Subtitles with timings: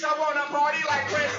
[0.00, 1.32] bitch, I wanna party like Chris.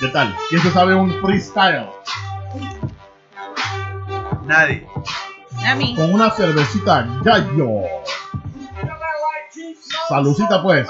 [0.00, 0.36] ¿Qué tal?
[0.48, 1.88] ¿Quién se sabe un freestyle?
[4.44, 4.86] Nadie.
[5.64, 5.94] A mí.
[5.94, 7.82] Con una cervecita gallo.
[10.08, 10.88] Salucita, pues.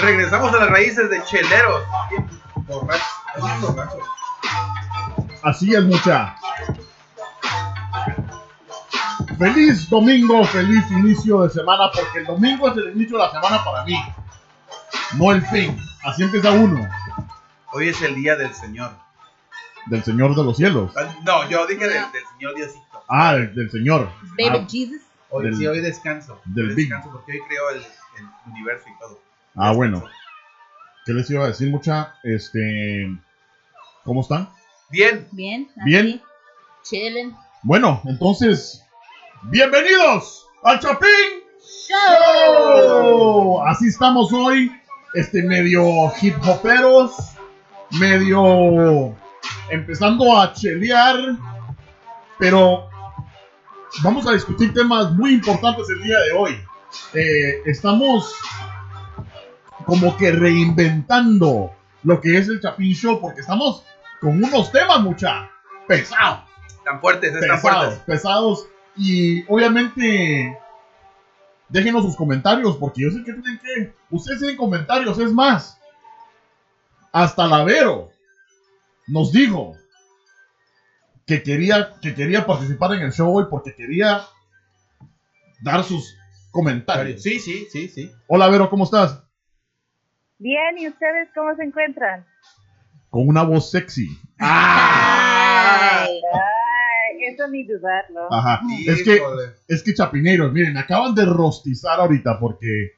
[0.00, 1.82] Regresamos a las raíces de cheleros.
[5.42, 6.36] Así es, mucha.
[9.38, 13.64] Feliz domingo, feliz inicio de semana, porque el domingo es el inicio de la semana
[13.64, 13.96] para mí.
[15.16, 15.78] No el fin.
[16.04, 16.88] Así empieza uno.
[17.72, 18.92] Hoy es el día del Señor.
[19.86, 20.92] Del Señor de los cielos.
[20.96, 23.04] Ah, No, yo dije del, del Señor Diosito.
[23.08, 24.10] Ah, del, del Señor.
[24.36, 25.02] Baby Ah, Jesus.
[25.30, 26.40] Hoy del- sí, hoy descanso.
[26.44, 29.20] del descanso porque hoy creo el, el universo y todo.
[29.60, 30.04] Ah, bueno.
[31.04, 32.14] ¿Qué les iba a decir, mucha?
[32.22, 33.08] Este.
[34.04, 34.48] ¿Cómo están?
[34.88, 35.26] Bien.
[35.32, 35.68] Bien.
[35.84, 36.06] Bien.
[36.06, 36.22] aquí,
[36.84, 37.34] Chilling.
[37.64, 38.84] Bueno, entonces.
[39.42, 41.08] ¡Bienvenidos al Chapín
[41.60, 41.98] Show.
[42.86, 43.62] Show!
[43.66, 44.70] Así estamos hoy.
[45.14, 47.16] Este medio hip hoperos.
[47.98, 49.16] Medio.
[49.70, 51.36] Empezando a chelear.
[52.38, 52.88] Pero.
[54.04, 56.60] Vamos a discutir temas muy importantes el día de hoy.
[57.12, 58.32] Eh, estamos
[59.88, 61.72] como que reinventando
[62.02, 63.82] lo que es el Chapín Show porque estamos
[64.20, 65.50] con unos temas mucha
[65.86, 66.40] pesados
[66.84, 67.98] Tan fuertes, pesados, fuertes.
[68.00, 68.66] pesados.
[68.96, 70.58] Y obviamente,
[71.70, 73.94] déjenos sus comentarios, porque yo sé que tienen que.
[74.10, 75.78] Ustedes tienen comentarios, es más.
[77.10, 78.10] Hasta Lavero
[79.06, 79.74] nos dijo
[81.26, 84.22] que quería, que quería participar en el show hoy porque quería
[85.62, 86.14] dar sus
[86.50, 87.22] comentarios.
[87.22, 88.12] Sí, sí, sí, sí.
[88.26, 89.22] Hola, Vero, ¿cómo estás?
[90.38, 92.24] Bien, ¿y ustedes cómo se encuentran?
[93.10, 94.08] Con una voz sexy.
[94.38, 96.20] Ay.
[96.32, 98.32] Ay, eso ni dudarlo.
[98.32, 98.60] Ajá.
[98.86, 99.20] Es que.
[99.66, 102.92] Es que chapineros, miren, acaban de rostizar ahorita porque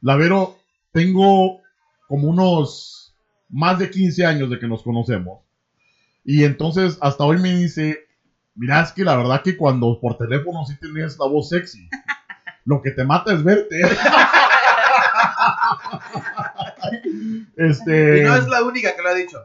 [0.00, 0.58] la Vero
[0.92, 1.60] tengo
[2.08, 3.14] como unos
[3.48, 5.40] más de 15 años de que nos conocemos.
[6.24, 8.06] Y entonces hasta hoy me dice,
[8.56, 11.88] mira, es que la verdad que cuando por teléfono sí tenías la voz sexy.
[12.64, 13.80] Lo que te mata es verte.
[17.56, 19.38] este, Y no es la única que lo ha dicho.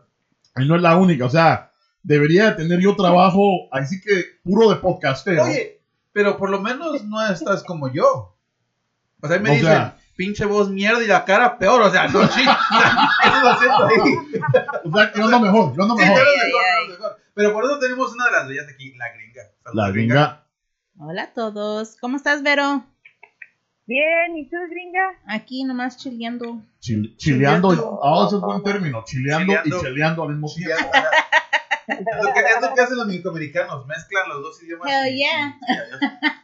[0.58, 1.72] y no es la única, o sea,
[2.04, 5.44] debería de tener yo trabajo, así que puro de podcastero.
[5.44, 5.82] Oye,
[6.14, 8.36] pero por lo menos no estás como yo.
[9.22, 11.82] O sea, me O dicen, sea- pinche voz mierda y la cara peor.
[11.82, 12.48] O sea, no, ching.
[12.48, 14.16] Eso lo siento ahí.
[14.86, 16.20] O sea, yo ando mejor, yo ando mejor.
[17.36, 19.42] pero por eso tenemos una de las bellas de aquí, la gringa.
[19.74, 20.44] La gringa.
[21.00, 21.98] Hola a todos.
[22.02, 22.84] ¿Cómo estás, Vero?
[23.88, 25.14] Bien, ¿y tú, gringa?
[25.28, 26.62] Aquí nomás chileando.
[26.82, 28.00] Chil- chileando, Chileando.
[28.04, 29.78] ah, ese es buen término, chileando, Chileando.
[29.78, 30.76] y cheleando al mismo tiempo.
[30.94, 31.96] ya, ya.
[31.96, 34.90] Es lo que, es lo que hacen los mexicoamericanos, mezclan los dos idiomas.
[34.92, 35.58] Hell y- yeah.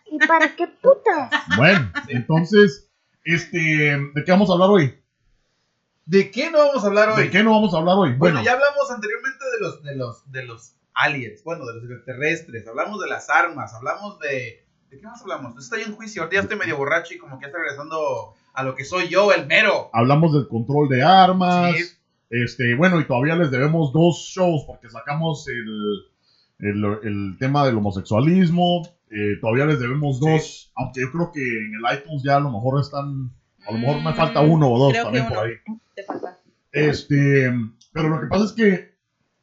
[0.09, 1.29] ¿Y para qué putas?
[1.57, 2.89] Bueno, entonces,
[3.25, 4.97] este, ¿de qué vamos a hablar hoy?
[6.05, 7.23] ¿De qué no vamos a hablar hoy?
[7.23, 8.09] ¿De qué no vamos a hablar hoy?
[8.13, 11.83] Bueno, Bueno, ya hablamos anteriormente de los, de los, de los aliens, bueno, de los
[11.83, 14.62] extraterrestres, hablamos de las armas, hablamos de...
[14.93, 15.57] ¿De qué más hablamos?
[15.57, 18.63] Estoy en juicio, ahorita ya estoy medio borracho y como que ya estoy regresando a
[18.63, 19.89] lo que soy yo, el mero.
[19.91, 21.75] hablamos del control de armas.
[21.75, 21.83] Sí.
[22.29, 26.05] Este, bueno, y todavía les debemos dos shows porque sacamos el,
[26.59, 28.83] el, el tema del homosexualismo.
[29.09, 32.51] eh, todavía les debemos dos, aunque yo creo que en el iTunes ya a lo
[32.51, 33.31] mejor están,
[33.67, 35.47] a lo mejor me falta uno o dos Creo que también por uno.
[35.47, 35.77] ahí.
[35.95, 36.39] Te falta.
[36.71, 37.51] Este,
[37.91, 38.93] pero lo que pasa es que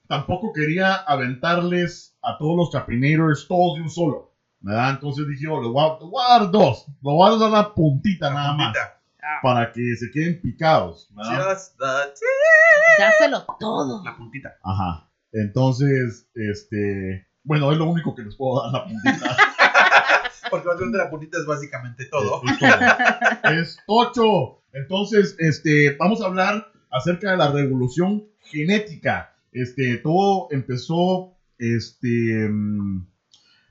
[0.06, 4.29] tampoco quería aventarles a todos los chapinators todos de un solo.
[4.60, 4.90] ¿Verdad?
[4.90, 6.86] Entonces dije, oh, les voy, a, les voy a dar dos.
[6.86, 8.76] Les voy a dar la puntita nada más.
[8.76, 8.96] Puntita.
[9.42, 11.08] Para que se queden picados.
[11.14, 11.54] ¿verdad?
[11.54, 14.04] Just the Dáselo todo.
[14.04, 14.56] La puntita.
[14.62, 15.08] Ajá.
[15.32, 17.26] Entonces, este.
[17.42, 19.36] Bueno, es lo único que les puedo dar la puntita.
[20.50, 22.42] Porque básicamente la puntita es básicamente todo.
[22.44, 23.52] Es, todo.
[23.52, 24.62] Es tocho.
[24.72, 29.34] Entonces, este, vamos a hablar acerca de la revolución genética.
[29.52, 33.06] Este, todo empezó, este, mm,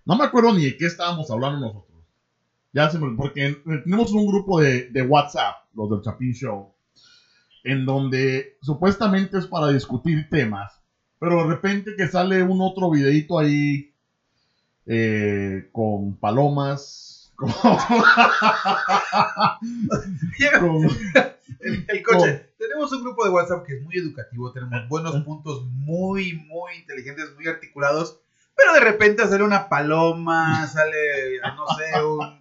[0.10, 2.04] no me acuerdo ni de qué estábamos hablando nosotros.
[2.74, 6.70] Ya se me, porque tenemos un grupo de, de WhatsApp, los del Chapin Show,
[7.64, 10.80] en donde supuestamente es para discutir temas,
[11.20, 13.86] pero de repente que sale un otro videito ahí
[14.86, 17.78] eh, con palomas, con, con-
[21.60, 22.42] El, el coche.
[22.58, 27.34] Tenemos un grupo de WhatsApp que es muy educativo, tenemos buenos puntos muy, muy inteligentes,
[27.36, 28.16] muy articulados,
[28.60, 32.40] pero de repente sale una paloma, sale, no sé, un,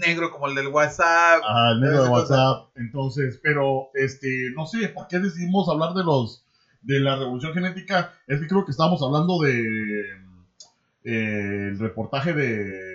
[0.00, 1.42] negro como el del WhatsApp.
[1.42, 2.08] Ajá, el negro de.
[2.10, 2.68] WhatsApp.
[2.76, 6.44] Entonces, pero, este, no sé, ¿por qué decidimos hablar de los,
[6.82, 8.12] de la revolución genética?
[8.26, 10.24] Es que creo que estábamos hablando de,
[11.04, 12.93] eh, el reportaje de,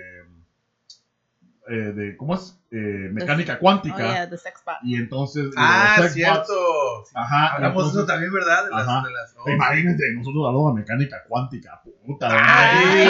[1.70, 2.56] eh, de, ¿cómo es?
[2.72, 3.96] Eh, mecánica Oh, cuántica.
[3.98, 4.76] yeah, the sex bot.
[4.82, 6.52] Y entonces, de Ah, los sex cierto.
[6.52, 7.10] bots.
[7.14, 7.54] Ajá.
[7.54, 8.64] Hablamos de entonces- eso también, ¿verdad?
[8.64, 9.02] De las, Ajá.
[9.06, 12.28] de las- oh, Te Imagínate, nosotros hablamos de mecánica cuántica, puta.
[12.30, 13.08] Ay.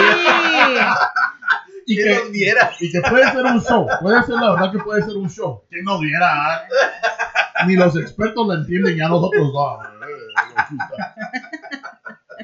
[1.87, 2.71] y, ¿Quién que, nos viera?
[2.79, 5.63] y que puede ser un show, puede ser la verdad que puede ser un show.
[5.69, 6.55] ¿Quién nos viera?
[6.55, 6.61] ah?
[7.67, 9.79] Ni los expertos lo entienden, ya nosotros no.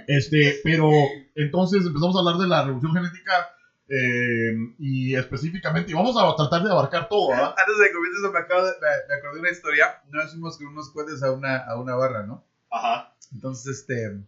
[0.08, 0.90] Este, pero
[1.36, 3.32] entonces empezamos a hablar de la revolución genética
[3.90, 7.56] eh, y específicamente, y vamos a tratar de abarcar todo, ¿verdad?
[7.58, 10.02] Antes de que comiences eso, me, acabo de, me, me acordé de una historia.
[10.10, 12.46] Una vez fuimos con unos cuates a una, a una barra, ¿no?
[12.70, 13.16] Ajá.
[13.32, 14.20] Entonces, este,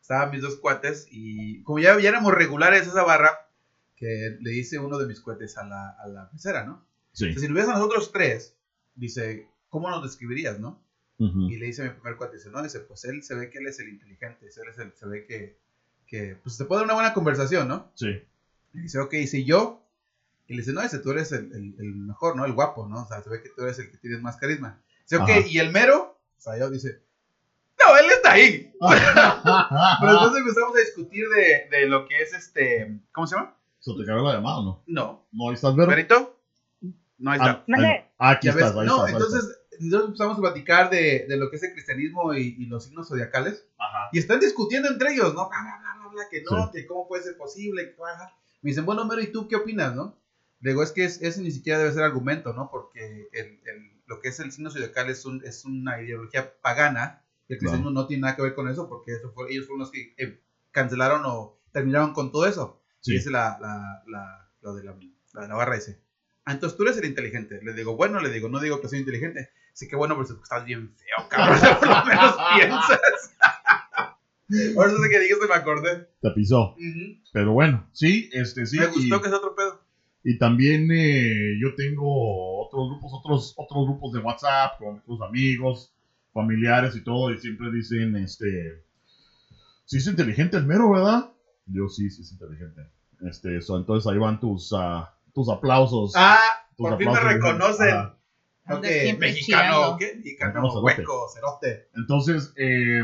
[0.00, 3.48] estaban mis dos cuates y como ya, ya éramos regulares esa barra,
[3.96, 6.84] que le dice uno de mis cuates a la, a la mesera, ¿no?
[7.12, 7.26] Sí.
[7.26, 8.56] Entonces, si lo ves a nosotros tres,
[8.94, 10.82] dice, ¿cómo nos describirías, no?
[11.18, 13.58] Y le dice a mi primer cuate, dice, no, dice, pues él se ve que
[13.58, 15.56] él es el inteligente, dice, él es el, se ve que,
[16.04, 17.92] que, pues se puede dar una buena conversación, ¿no?
[17.94, 18.20] Sí.
[18.74, 19.82] Y dice, ok, dice yo.
[20.46, 22.44] Y le dice, no, dice, tú eres el, el- el mejor, ¿no?
[22.44, 23.02] El guapo, ¿no?
[23.02, 24.80] O sea, se ve que tú eres el que tienes más carisma.
[25.02, 25.40] Dice, ok, Ajá.
[25.46, 27.02] y el mero, o sea, yo dice,
[27.78, 28.72] no, él está ahí.
[30.00, 33.56] Pero entonces empezamos a discutir de, de lo que es este, ¿cómo se llama?
[33.80, 34.82] ¿Se te cayó la llamada o no?
[34.86, 35.26] No.
[35.32, 35.88] No, ahí estás, Vero.
[35.88, 36.38] ¿Perito?
[37.18, 37.64] No, ahí está.
[38.18, 41.50] Ah, aquí estás, ahí no, estás, ahí entonces, entonces empezamos a platicar de, de lo
[41.50, 43.66] que es el cristianismo y, y los signos zodiacales.
[43.78, 44.08] Ajá.
[44.12, 45.48] Y están discutiendo entre ellos, ¿no?
[45.48, 46.80] Bla, bla, bla, bla, bla, que no, Sí.
[46.80, 47.92] que cómo puede ser posible.
[47.94, 48.32] que baja.
[48.62, 50.18] Me dicen, bueno, Mero, ¿y tú qué opinas, no?
[50.60, 52.70] Le digo, es que es, ese ni siquiera debe ser argumento, ¿no?
[52.70, 57.24] Porque el, el- lo que es el signo zodiacal es, un, es una ideología pagana
[57.48, 59.80] y el cristianismo no tiene nada que ver con eso porque eso fue, ellos fueron
[59.80, 60.38] los que eh,
[60.70, 62.82] cancelaron o terminaron con todo eso.
[63.00, 63.14] Sí.
[63.14, 64.96] Y es la, la, la, lo de la,
[65.32, 66.02] la, la barra ese.
[66.44, 67.60] Ah, entonces tú eres el inteligente.
[67.62, 69.50] Le digo, bueno, le digo, no digo que soy inteligente.
[69.72, 71.58] Así que bueno, pero estás bien feo, cabrón.
[71.78, 73.00] Por lo menos piensas.
[74.74, 76.08] Por eso de que dijiste me acordé.
[76.20, 76.72] Te pisó.
[76.72, 77.20] Ujú.
[77.32, 78.78] Pero bueno, sí, este sí.
[78.78, 79.80] me gustó y, que es otro pedo.
[80.24, 85.92] y también eh, yo tengo otros grupos, otros, otros grupos de WhatsApp con otros amigos,
[86.32, 88.84] familiares y todo, y siempre dicen, este,
[89.84, 91.32] sí es inteligente el mero, ¿verdad?
[91.66, 92.82] Yo sí, sí es inteligente.
[93.28, 96.12] Este, so, entonces ahí van tus, ah, tus aplausos.
[96.16, 96.38] Ah,
[96.76, 97.42] tus por fin me aplausos.
[97.42, 97.88] reconocen.
[97.88, 98.18] Ajá.
[98.70, 99.96] Ok, siempre mexicano.
[99.98, 100.14] ¿qué?
[100.16, 101.88] Mexicano, hueco, cerote.
[101.94, 103.02] Entonces, eh,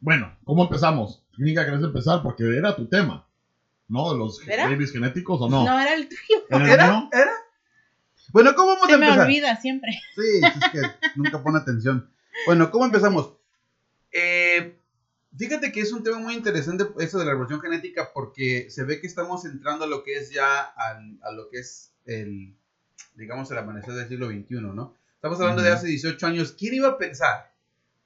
[0.00, 1.22] bueno, ¿cómo empezamos?
[1.34, 2.22] Clínica, ¿querés empezar?
[2.22, 3.26] Porque era tu tema,
[3.88, 4.12] ¿no?
[4.12, 4.66] De los ¿Era?
[4.68, 5.64] babies genéticos o no.
[5.64, 6.44] No, era el tuyo.
[6.50, 7.08] ¿Era el ¿Era?
[7.12, 7.30] ¿Era?
[8.32, 9.26] Bueno, ¿cómo vamos Se a me empezar?
[9.26, 9.92] olvida siempre.
[10.14, 10.80] Sí, es que
[11.16, 12.10] nunca pone atención.
[12.46, 13.32] Bueno, ¿cómo empezamos?
[14.12, 14.78] Eh,
[15.36, 19.00] fíjate que es un tema muy interesante eso de la revolución genética porque se ve
[19.00, 22.54] que estamos entrando a lo que es ya al- a lo que es el,
[23.14, 24.94] digamos, el amanecer del siglo XXI, ¿no?
[25.14, 26.52] Estamos hablando de hace 18 años.
[26.52, 27.52] ¿Quién iba a pensar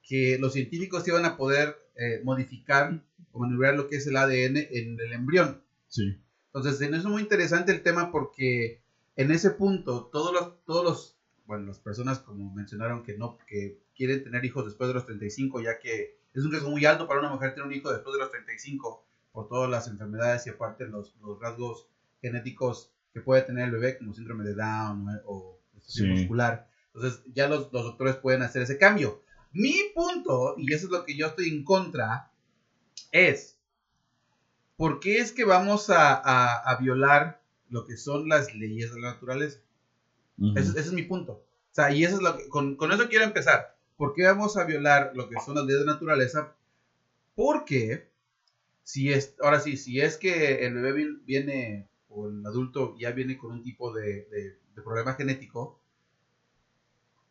[0.03, 3.01] que los científicos iban a poder eh, modificar
[3.31, 5.61] o manipular lo que es el ADN en el embrión?
[5.87, 6.17] Sí.
[6.53, 8.79] Entonces, en eso es muy interesante el tema porque
[9.15, 11.15] en ese punto todos los, todos los,
[11.45, 15.61] bueno, las personas como mencionaron que no, que quieren tener hijos después de los 35,
[15.61, 18.19] ya que es un riesgo muy alto para una mujer tener un hijo después de
[18.19, 21.87] los 35 por todas las enfermedades y aparte los, los rasgos
[22.21, 26.21] genéticos que puede tener el bebé, como síndrome de Down o disfunción Sí.
[26.21, 26.67] muscular.
[26.93, 29.22] Entonces, ya los, los doctores pueden hacer ese cambio.
[29.53, 32.25] Mi punto, y eso es lo que yo estoy en contra,
[33.11, 33.55] es,
[34.75, 37.35] ¿por qué es que vamos a, a- a violar
[37.69, 39.59] lo que son las leyes de la naturaleza?
[40.37, 40.53] Ujú.
[40.55, 41.33] Ese, ese es mi punto.
[41.33, 43.67] O sea, y eso es lo que, con, con eso quiero empezar.
[43.97, 46.49] ¿Por qué vamos a violar lo que son las leyes de la naturaleza?
[47.35, 48.03] Porque,
[48.83, 53.11] si es, ahora sí, si es que el bebé vi- viene, o el adulto ya
[53.11, 55.73] viene con un tipo de, de- de problema genético,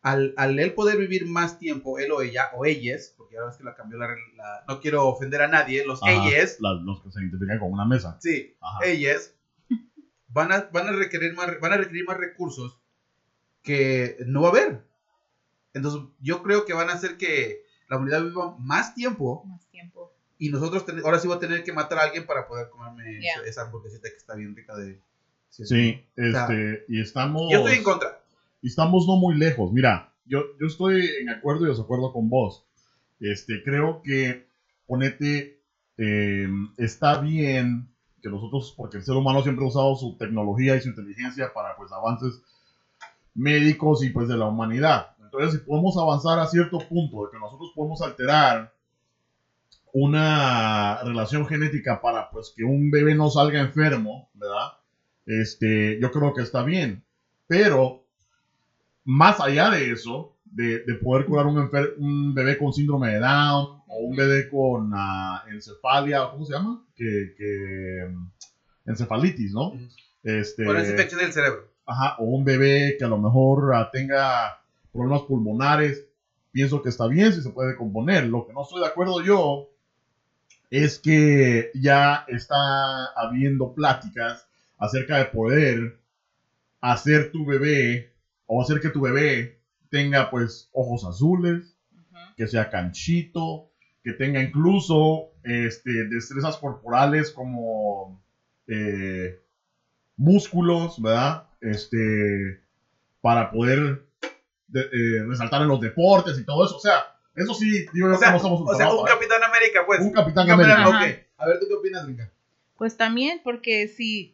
[0.03, 3.57] al, al él poder vivir más tiempo, él o ella, o ellas, porque ahora es
[3.57, 7.01] que la cambió la, la- no quiero ofender a nadie, los Ajá, ellas, la- los
[7.01, 8.17] que se identifican con una mesa.
[8.19, 8.79] sí, Ajá.
[8.85, 9.33] ellas
[10.27, 12.77] van a, van a requerir más van a requerir más recursos
[13.61, 14.83] que no va a haber.
[15.73, 20.13] Entonces, yo creo que van a hacer que la humanidad viva más tiempo Más tiempo.
[20.37, 23.21] y nosotros ten- ahora sí voy a tener que matar a alguien para poder comerme
[23.21, 23.41] Ya.
[23.45, 24.99] esa- hamburguesita que está bien rica de
[25.49, 27.43] Sí, este, y estamos...
[27.51, 28.22] Yo estoy en contra.
[28.63, 29.71] Y estamos no muy lejos.
[29.71, 32.65] Mira, yo, yo estoy en acuerdo y desacuerdo con vos.
[33.19, 34.47] Este, creo que,
[34.87, 35.61] ponete,
[35.97, 37.89] eh, está bien
[38.21, 41.75] que nosotros, porque el ser humano siempre ha usado su tecnología y su inteligencia para,
[41.75, 42.41] pues, avances
[43.35, 45.09] médicos y, pues, de la humanidad.
[45.21, 48.73] Entonces, si podemos avanzar a cierto punto de que nosotros podemos alterar
[49.91, 54.71] una relación genética para, pues, que un bebé no salga enfermo, ¿verdad?
[55.25, 57.03] este, yo creo que está bien.
[57.47, 58.02] Pero,
[59.05, 63.81] más allá de eso, de, de poder curar un, un bebé con síndrome de Down
[63.87, 66.83] o un bebé con ah, encefalia, ¿cómo se llama?
[66.95, 69.69] Que, que, mm, encefalitis, ¿no?
[69.69, 69.87] Ujú.
[70.23, 71.67] Este, Bueno, es infección del cerebro.
[71.85, 76.05] ajá, o un bebé que a lo mejor ah, tenga problemas pulmonares,
[76.51, 78.25] pienso que está bien si se puede componer.
[78.27, 79.69] Lo que no estoy de acuerdo yo
[80.69, 85.99] es que ya está habiendo pláticas acerca de poder
[86.79, 88.12] hacer tu bebé
[88.45, 89.57] o hacer que tu bebé
[89.89, 92.17] tenga pues ojos azules, Ujú.
[92.35, 93.65] que sea canchito,
[94.03, 98.19] que tenga incluso este, destrezas corporales como
[98.67, 99.37] eh,
[100.17, 101.43] músculos, ¿verdad?
[101.61, 102.59] Este,
[103.21, 104.03] para poder
[104.67, 106.75] de- eh, resaltar en los deportes y todo eso.
[106.75, 109.83] O sea, eso sí, digo yo O sea, no estamos o sea, un Capitán América,
[109.85, 110.01] pues.
[110.01, 110.97] Un Capitán Capitán América.
[110.97, 111.05] Ajá.
[111.05, 111.19] Ok.
[111.37, 112.29] A ver, ¿tú qué opinas, Brinca?
[112.77, 114.33] Pues también, porque si,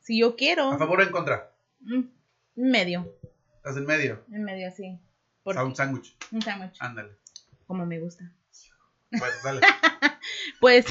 [0.00, 1.50] si yo quiero, ¿A favor o en contra?
[1.80, 2.00] mm,
[2.56, 3.06] medio,
[3.64, 4.22] Estás en medio.
[4.30, 4.90] en medio así.
[4.90, 6.14] O Porque, sea, un sándwich.
[6.32, 7.12] un sándwich, Ándale.
[7.66, 8.30] como me gusta.
[9.10, 9.60] Bueno, dale.
[10.60, 10.84] Pues,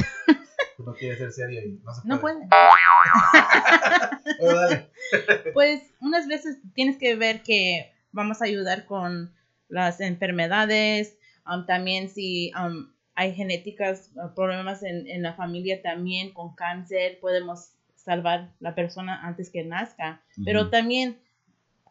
[0.79, 2.37] no quieres ser serio y no se no puede.
[2.47, 2.49] puede.
[4.39, 4.91] Bueno, dale.
[5.53, 9.35] Pues unas veces tienes que ver que vamos a ayudar con
[9.67, 11.15] las enfermedades,
[11.45, 17.19] um, también si um, hay genéticas, uh, problemas en, en la familia también con cáncer,
[17.19, 20.23] podemos salvar la persona antes que nazca.
[20.43, 21.19] Pero también,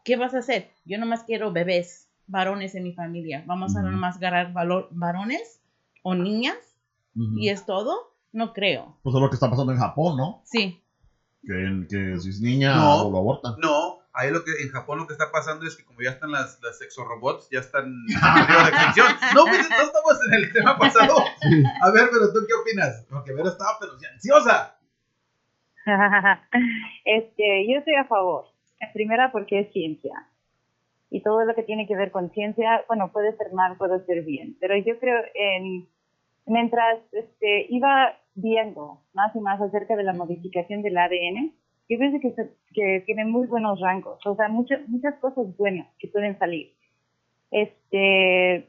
[0.03, 0.69] ¿qué vas a hacer?
[0.85, 3.43] Yo nomás quiero bebés, varones en mi familia.
[3.45, 5.61] ¿Vamos a nomás agarrar valo- varones
[6.01, 6.57] o niñas?
[7.15, 8.15] ¿Y es todo?
[8.31, 8.97] No creo.
[9.03, 10.41] Pues es lo que está pasando en Japón, ¿no?
[10.45, 10.81] Sí.
[11.45, 13.03] Que, que si es niña No.
[13.07, 13.53] o lo abortan.
[13.61, 16.31] No, ahí lo que en Japón lo que está pasando es que como ya están
[16.31, 18.13] las, las sexorobots, ya están en de
[18.69, 19.07] extinción.
[19.35, 21.15] No, pues no estamos en el tema pasado.
[21.81, 23.05] A ver, pero tú qué opinas?
[23.09, 24.79] Porque Vero estaba pero ansiosa.
[27.05, 28.45] este, yo estoy a favor.
[28.91, 30.27] Primera porque es ciencia.
[31.09, 34.23] Y todo lo que tiene que ver con ciencia, bueno, puede ser mal, puede ser
[34.23, 34.57] bien.
[34.59, 35.87] Pero yo creo en,
[36.45, 41.53] mientras este, iba viendo más y más acerca de la modificación del ADN,
[41.89, 42.33] yo pienso que,
[42.73, 44.25] que tiene muy buenos rangos.
[44.25, 46.73] O sea, muchas, muchas cosas buenas que pueden salir.
[47.51, 48.67] Este,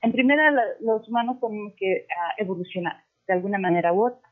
[0.00, 0.50] en primera,
[0.80, 4.31] los humanos tenemos que ah, evolucionar de alguna manera u otra.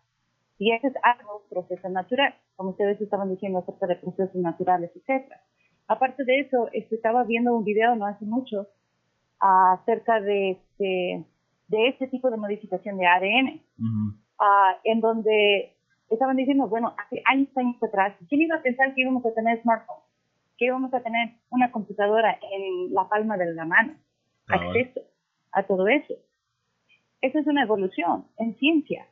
[0.61, 5.41] Y eso es algo, proceso natural, como ustedes estaban diciendo acerca de procesos naturales, etcétera.
[5.89, 8.69] Aparte de eso, este, estaba viendo un video no hace mucho
[9.41, 11.25] acerca de este,
[11.69, 14.19] de este tipo de modificación de ADN, Ujú.
[14.39, 15.77] ah, en donde
[16.11, 19.63] estaban diciendo, bueno, hace años, años atrás, ¿quién iba a pensar que íbamos a tener
[19.63, 20.05] smartphones?
[20.59, 23.95] Que íbamos a tener una computadora en la palma de la mano,
[24.45, 24.69] Cabal.
[24.77, 25.01] acceso
[25.53, 26.15] a todo eso.
[27.23, 29.07] Eso es una evolución en ciencia.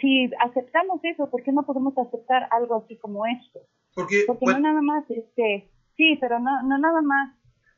[0.00, 3.60] Si aceptamos eso, ¿por qué no podemos aceptar algo así como esto?
[3.94, 7.34] Porque, Porque bueno, no nada más, este, sí, pero no, no nada más,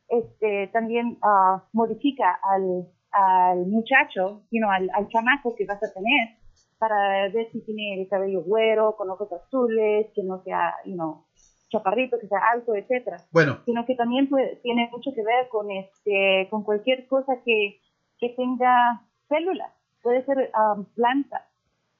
[0.08, 6.36] este, también ah, modifica al, al muchacho, know, al, al chamaco que vas a tener
[6.78, 11.24] para ver si tiene el cabello güero, con ojos azules, que no sea, you know,
[11.68, 13.18] chaparrito, que sea alto, etcétera.
[13.30, 17.80] Bueno, sino que también puede- tiene mucho que ver con este con cualquier cosa que,
[18.18, 19.72] que tenga células.
[20.02, 21.46] Puede ser um, planta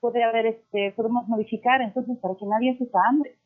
[0.01, 3.39] puede haber este podemos modificar entonces para que nadie sufra hambre.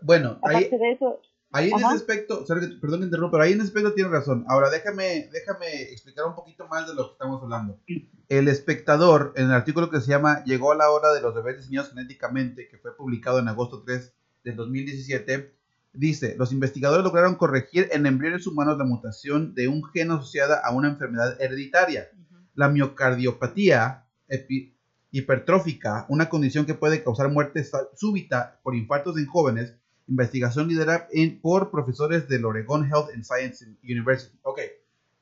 [0.00, 1.20] Bueno, ahí, aparte de eso
[1.54, 2.44] Ahí en ese aspecto,
[2.80, 4.44] perdón que interrumpa, pero ahí en ese aspecto tiene razón.
[4.48, 7.78] Ahora déjame, déjame explicar un poquito más de lo que estamos hablando.
[8.28, 11.90] El espectador, en el artículo que se llama Llegó la hora de los bebés diseñados
[11.90, 14.14] genéticamente, que fue publicado en agosto 3
[14.44, 15.52] del 2017,
[15.92, 20.72] dice, los investigadores lograron corregir en embriones humanos la mutación de un gen asociada a
[20.72, 22.08] una enfermedad hereditaria.
[22.54, 24.71] La miocardiopatía epi-
[25.12, 27.64] hipertrófica, una condición que puede causar muerte
[27.94, 29.74] súbita por infartos en jóvenes,
[30.08, 34.36] investigación liderada en- por profesores del Oregon Health and Science University.
[34.42, 34.60] Ok,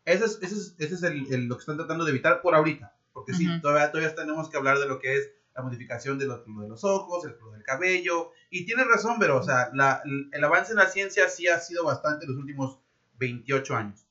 [0.04, 2.54] ese es, ese es, ese es el- el- lo que están tratando de evitar por
[2.54, 3.60] ahorita, porque sí, Ujú.
[3.60, 6.68] todavía, todavía tenemos que hablar de lo que es la modificación de lo, lo de
[6.68, 10.72] los ojos, el color del cabello, y tienes razón, pero, o sea, la- el avance
[10.72, 12.78] en la ciencia sí ha sido bastante en los últimos
[13.18, 14.06] 28 años.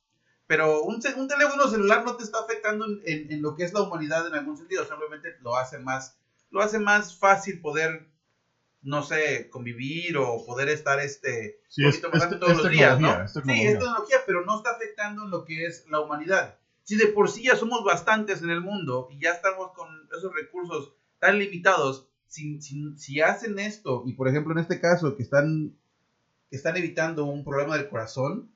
[0.50, 3.72] Pero un, un teléfono celular no te está afectando en, en- en lo que es
[3.72, 6.16] la humanidad en algún sentido, simplemente lo hace más,
[6.50, 8.08] lo hace más fácil poder,
[8.82, 12.56] no sé, convivir o poder estar este, Sí, un es, poquito más es- grande todos
[12.64, 13.22] los días, ¿no?
[13.22, 16.56] es Sí, es tecnología, pero no está afectando en lo que es la humanidad.
[16.82, 20.34] Si de por sí ya somos bastantes en el mundo y ya estamos con esos
[20.34, 25.22] recursos tan limitados, si, si, si hacen esto, y por ejemplo en este caso que
[25.22, 25.76] están,
[26.50, 28.50] que están evitando un problema del corazón,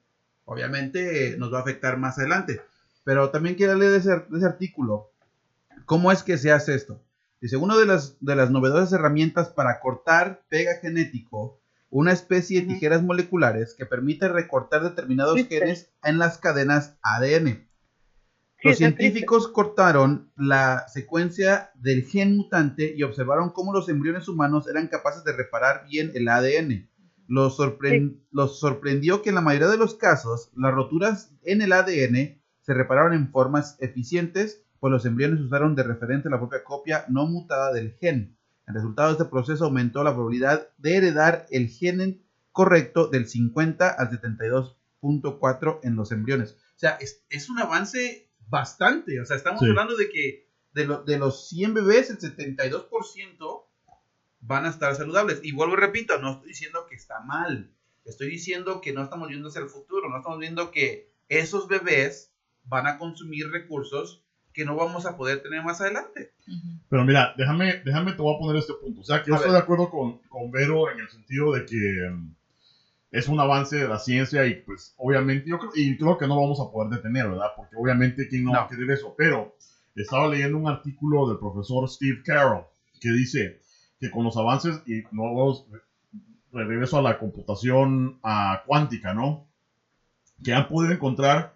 [0.44, 2.60] obviamente nos va a afectar más adelante.
[3.04, 4.12] Pero también quiero leer ese,
[4.44, 5.10] artículo.
[5.84, 7.02] ¿Cómo es que se hace esto?
[7.40, 11.60] Dice, una de las, de las novedosas herramientas para cortar pega genético
[11.94, 17.68] una especie de tijeras moleculares que permite recortar determinados genes en las cadenas ADN.
[18.64, 24.88] Los científicos cortaron la secuencia del gen mutante y observaron cómo los embriones humanos eran
[24.88, 26.88] capaces de reparar bien el ADN.
[27.26, 31.72] Los, sorpren- los sorprendió que en la mayoría de los casos las roturas en el
[31.72, 37.04] ADN se repararon en formas eficientes, pues los embriones usaron de referente la propia copia
[37.08, 38.36] no mutada del gen.
[38.66, 43.88] El resultado de este proceso aumentó la probabilidad de heredar el gen correcto del 50
[43.90, 46.52] al 72.4 en los embriones.
[46.52, 49.20] O sea, es, es un avance bastante.
[49.20, 49.68] O sea, estamos Sí.
[49.68, 53.63] hablando de que de, lo- de los 100 bebés, el 72%
[54.46, 55.40] van a estar saludables.
[55.42, 57.70] Y vuelvo y repito, no estoy diciendo que está mal.
[58.04, 60.08] Estoy diciendo que no estamos viendo hacia el futuro.
[60.10, 62.30] No estamos viendo que esos bebés
[62.64, 64.22] van a consumir recursos
[64.52, 66.32] que no vamos a poder tener más adelante.
[66.88, 69.00] Pero mira, déjame, déjame, te voy a poner este punto.
[69.00, 69.58] O sea, que yo A estoy ver.
[69.60, 72.34] de acuerdo con, con Vero en el sentido de que mm,
[73.10, 76.36] es un avance de la ciencia y pues obviamente yo creo, y creo que no
[76.36, 77.48] lo vamos a poder detener, ¿verdad?
[77.56, 78.68] Porque obviamente quién no, va a No.
[78.68, 79.14] querer eso.
[79.18, 79.56] Pero
[79.96, 82.64] estaba leyendo un artículo del profesor Steve Carroll
[83.00, 83.60] que dice
[84.04, 85.64] que con los avances, y no
[86.52, 89.46] regreso a la computación ah, cuántica, ¿no?
[90.44, 91.54] Que han podido encontrar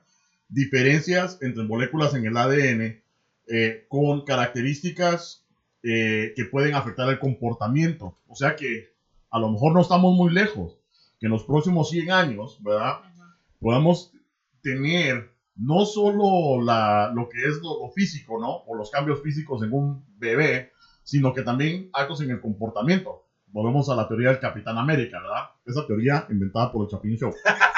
[0.49, 3.03] diferencias entre moléculas en el ADN
[3.49, 5.45] eh, con características
[5.83, 8.17] eh, que pueden afectar el comportamiento.
[8.29, 8.95] O sea que
[9.31, 10.79] a lo mejor no estamos muy lejos,
[11.21, 13.01] que en los próximos 100 años, ¿verdad?
[13.61, 14.11] Podamos
[14.63, 18.63] tener no solo la, lo que es lo, lo físico, ¿no?
[18.67, 20.73] O los cambios físicos en un bebé,
[21.09, 23.25] sino que también actos en el comportamiento.
[23.47, 25.45] Volvemos a la teoría del Capitán América, ¿verdad?
[25.65, 27.33] Esa teoría inventada por el Chapin Show.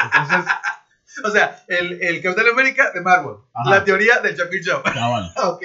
[0.05, 0.45] Entonces,
[1.25, 3.37] O sea, el, el Capitán América de Marvel.
[3.53, 3.71] Ajá.
[3.71, 4.83] La teoría del Chapin Show.
[4.83, 5.31] cabal.
[5.45, 5.63] ok.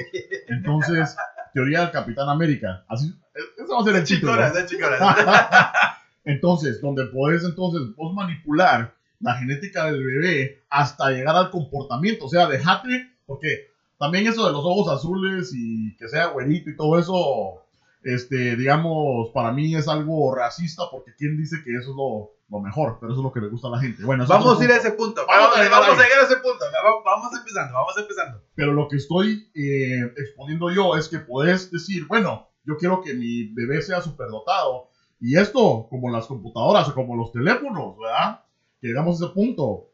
[0.47, 1.15] Entonces,
[1.55, 2.85] teoría del Capitán América.
[2.87, 3.11] Así,
[3.57, 4.53] eso va a ser el chicoras.
[6.23, 12.25] entonces, donde puedes entonces vos manipular la genética del bebé hasta llegar al comportamiento.
[12.25, 16.75] O sea, dejate, porque también eso de los ojos azules y que sea güerito y
[16.75, 17.61] todo eso,
[18.03, 22.59] este, digamos, para mí es algo racista porque quién dice que eso es lo, lo
[22.59, 24.03] mejor, pero eso es lo que le gusta a la gente.
[24.03, 25.21] Bueno, Vamos a ir a ese punto.
[25.27, 26.65] Vamos Vamos, a llegar vamos a llegar a ese punto.
[26.65, 28.41] Va- Vamos empezando, vamos empezando.
[28.53, 33.13] Pero lo que estoy eh, exponiendo yo es que puedes decir, bueno, yo quiero que
[33.13, 34.89] mi bebé sea superdotado.
[35.19, 38.39] Y esto, como las computadoras o como los teléfonos, ¿verdad?
[38.81, 39.85] Que llegamos a ese punto.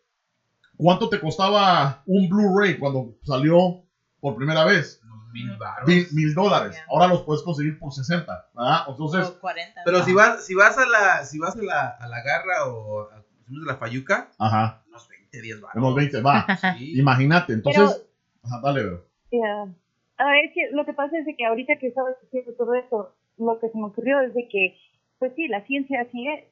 [0.76, 3.78] ¿Cuánto te costaba un Blu-ray cuando salió
[4.22, 5.02] por primera vez?
[5.34, 5.50] Mil.
[5.88, 6.82] Mil, mil dólares.
[6.90, 8.80] Ahora los puedes conseguir por 60, ¿verdad?
[8.88, 9.82] Entonces, O 40.
[9.86, 13.10] Pero si vas, si vas a la, si vas a la, a la garra o
[13.10, 15.76] a, la fayuca, ajá, unos 20, 10 varos.
[15.78, 16.46] unos 20, va.
[16.78, 17.00] Sí.
[17.00, 18.06] Imagínate, entonces,
[18.44, 19.06] ajá, dale, bro.
[19.32, 19.74] Ya.
[20.18, 23.16] Ah, es que lo que pasa es de que ahorita que estabas diciendo todo esto,
[23.38, 24.78] lo que se me ocurrió es de que,
[25.18, 26.46] pues sí, la ciencia así es.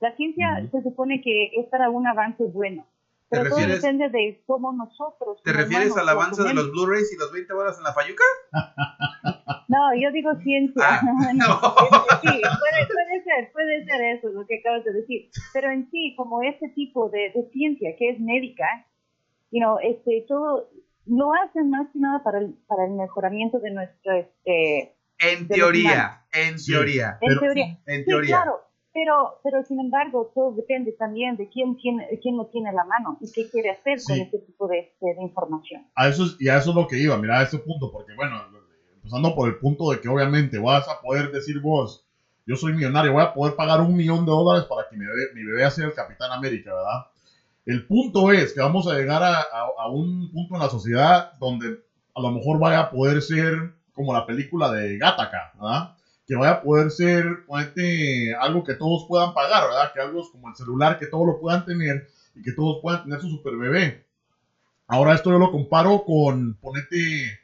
[0.00, 2.84] La ciencia se supone que es para un avance bueno.
[3.32, 5.42] ¿Te Pero todo refieres- depende de cómo nosotros.
[5.42, 8.22] ¿Te refieres humanos, avance de los Blu-rays y los 20 varos en la fayuca?
[9.68, 10.82] No, yo digo ciencia.
[10.84, 11.00] Ah,
[11.32, 11.60] No, no.
[12.20, 15.30] Sí, puede, puede ser, puede ser eso lo que acabas de decir.
[15.54, 18.66] Pero en sí, como ese tipo de, de ciencia que es médica,
[19.50, 20.68] you know, este, todo
[21.06, 25.54] lo hacen más que nada para el, para el mejoramiento de nuestro, este, En De
[25.54, 26.72] teoría, en Sí.
[26.72, 27.64] teoría, en Pero- teoría.
[27.86, 28.36] en Sí, teoría.
[28.36, 28.60] claro,
[28.94, 32.84] pero, pero sin embargo, todo depende también de quién tiene, quién lo tiene a la
[32.84, 34.22] mano y qué quiere hacer con Sí.
[34.22, 35.86] ese tipo de, de- de información.
[35.94, 38.14] a eso es, y a eso es lo que iba, mira, a ese punto, porque
[38.14, 38.36] bueno,
[38.96, 42.04] empezando por el punto de que obviamente vas a poder decir vos,
[42.46, 45.26] yo soy millonario, voy a poder pagar un millón de dólares para que mi bebé,
[45.34, 47.06] mi bebé sea el Capitán América, ¿verdad?
[47.64, 51.32] El punto es que vamos a llegar a, a- a un punto en la sociedad
[51.38, 51.78] donde
[52.14, 55.94] a lo mejor vaya a poder ser como la película de Gattaca, ¿verdad?
[56.32, 59.92] Que vaya a poder ser, ponete, algo que todos puedan pagar, ¿verdad?
[59.92, 63.02] Que algo es como el celular, que todos lo puedan tener y que todos puedan
[63.02, 64.06] tener su super bebé.
[64.86, 67.38] Ahora esto yo lo comparo con, ponete,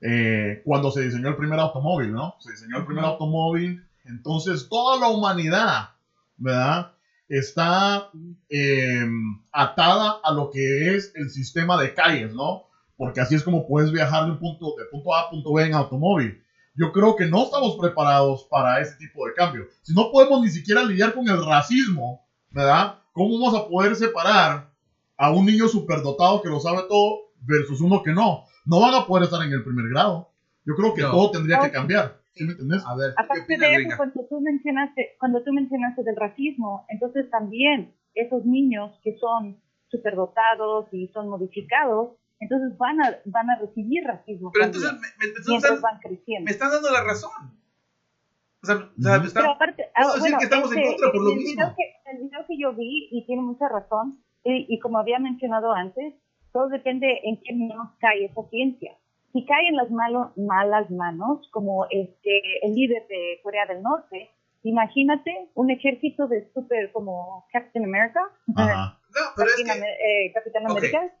[0.00, 2.36] eh, cuando se diseñó el primer automóvil, ¿no?
[2.38, 5.90] Se diseñó el primer automóvil, entonces toda la humanidad,
[6.38, 6.92] ¿verdad?
[7.28, 8.08] Está
[8.48, 9.06] eh,
[9.52, 12.64] atada a lo que es el sistema de calles, ¿no?
[12.96, 15.66] Porque así es como puedes viajar de un punto, de punto A a punto B
[15.66, 16.42] en automóvil.
[16.76, 19.64] Yo creo que no estamos preparados para ese tipo de cambio.
[19.82, 22.98] Si no podemos ni siquiera lidiar con el racismo, ¿verdad?
[23.12, 24.70] ¿Cómo vamos a poder separar
[25.16, 28.44] a un niño superdotado que lo sabe todo versus uno que no?
[28.66, 30.30] No van a poder estar en el primer grado.
[30.66, 31.10] Yo creo que No.
[31.12, 32.18] todo tendría que cambiar.
[32.34, 32.82] ¿Sí me entendés?
[32.84, 36.16] A ver, ¿tú ¿qué Aparte opinas, de eso, cuando tú mencionaste, cuando tú mencionaste del
[36.16, 39.58] racismo, entonces también esos niños que son
[39.88, 42.10] superdotados y son modificados,
[42.40, 46.00] entonces van a, van a recibir racismo Pero entonces me, me- entonces mientras están- van
[46.00, 46.44] creciendo.
[46.44, 47.30] me están dando la razón.
[48.62, 49.26] O sea, o sea, Ujú.
[49.26, 51.52] está- Pero aparte, ah, decir bueno, que estamos en este, contra por lo el mismo.
[51.62, 55.18] Video que, el video que yo vi, y tiene mucha razón, y, y como había
[55.18, 56.14] mencionado antes,
[56.52, 58.96] todo depende en qué manos cae esa ciencia.
[59.32, 64.30] Si cae en las malo- malas manos, como este el líder de Corea del Norte,
[64.62, 68.20] imagínate un ejército de super como Captain America,
[68.56, 68.98] Ajá.
[69.14, 71.12] no, pero es Capitán, que, Amer- eh, Capitán Ok, América.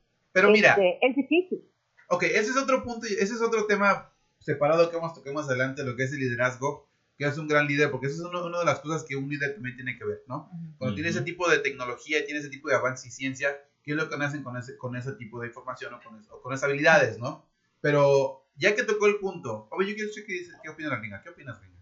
[0.42, 1.62] Pero mira, este, es difícil.
[2.08, 5.32] Ok, ese es otro punto, y ese es otro tema separado que vamos a tocar
[5.34, 6.86] más adelante, lo que es el liderazgo,
[7.18, 9.28] que es un gran líder, porque eso es uno- una de las cosas que un
[9.28, 10.48] líder también tiene que ver, ¿no?
[10.78, 13.96] Cuando tiene ese tipo de tecnología, tiene ese tipo de avance y ciencia, ¿qué es
[13.96, 16.52] lo que hacen con ese, con ese tipo de información o con, es- o con
[16.52, 17.44] esas habilidades, ¿no?
[17.80, 20.90] Pero ya que tocó el punto, a ver, yo quiero saber qué, dice- qué opina
[20.90, 21.78] la Ringa, ¿qué opinas, Ringa,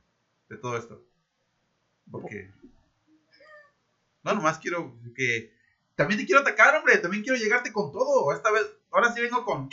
[0.49, 1.03] de todo esto?
[2.11, 2.51] Porque...
[4.23, 5.51] No, nomás quiero que...
[5.97, 9.45] También te quiero atacar, hombre, también quiero llegarte con todo, esta vez, ahora sí vengo
[9.45, 9.69] con...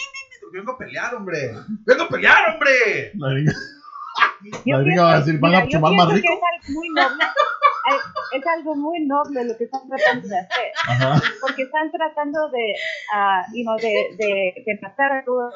[0.53, 1.53] Vengo a pelear, hombre.
[1.85, 3.11] Vengo a pelear, hombre.
[3.15, 3.53] La gringa-
[4.65, 6.19] Yo La gringa va a pienso- decir, ¿van a chumar más que?
[6.19, 7.23] Es algo muy noble.
[8.33, 10.71] Es- algo muy noble lo que están tratando de hacer.
[10.87, 11.21] Ajá.
[11.41, 12.73] porque están tratando de,
[13.13, 15.49] ah, you know, de, de, de matar a todo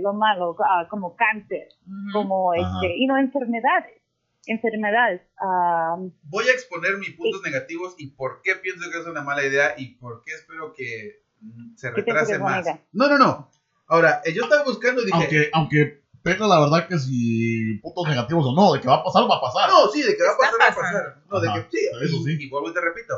[0.00, 1.68] lo malo, ah, como cáncer,
[2.12, 2.62] como Ajá.
[2.80, 4.00] este, you know, enfermedades,
[4.46, 5.22] enfermedades.
[5.40, 9.44] ah, Voy a exponer mis puntos negativos y por qué pienso que es una mala
[9.44, 12.80] idea y por qué espero que mm, se ¿Qué piensas que retrase más.
[12.92, 13.50] No, no, no.
[13.88, 15.16] Ahora, eh, yo estaba buscando y dije...
[15.16, 19.04] Aunque, aunque pega la verdad que si puntos negativos o no, de que va a
[19.04, 19.70] pasar, va a pasar.
[19.70, 21.22] No, sí, de que va a pasar, va a pasar.
[21.30, 22.36] No, de que sí, eso sí.
[22.40, 23.14] y vuelvo y te repito.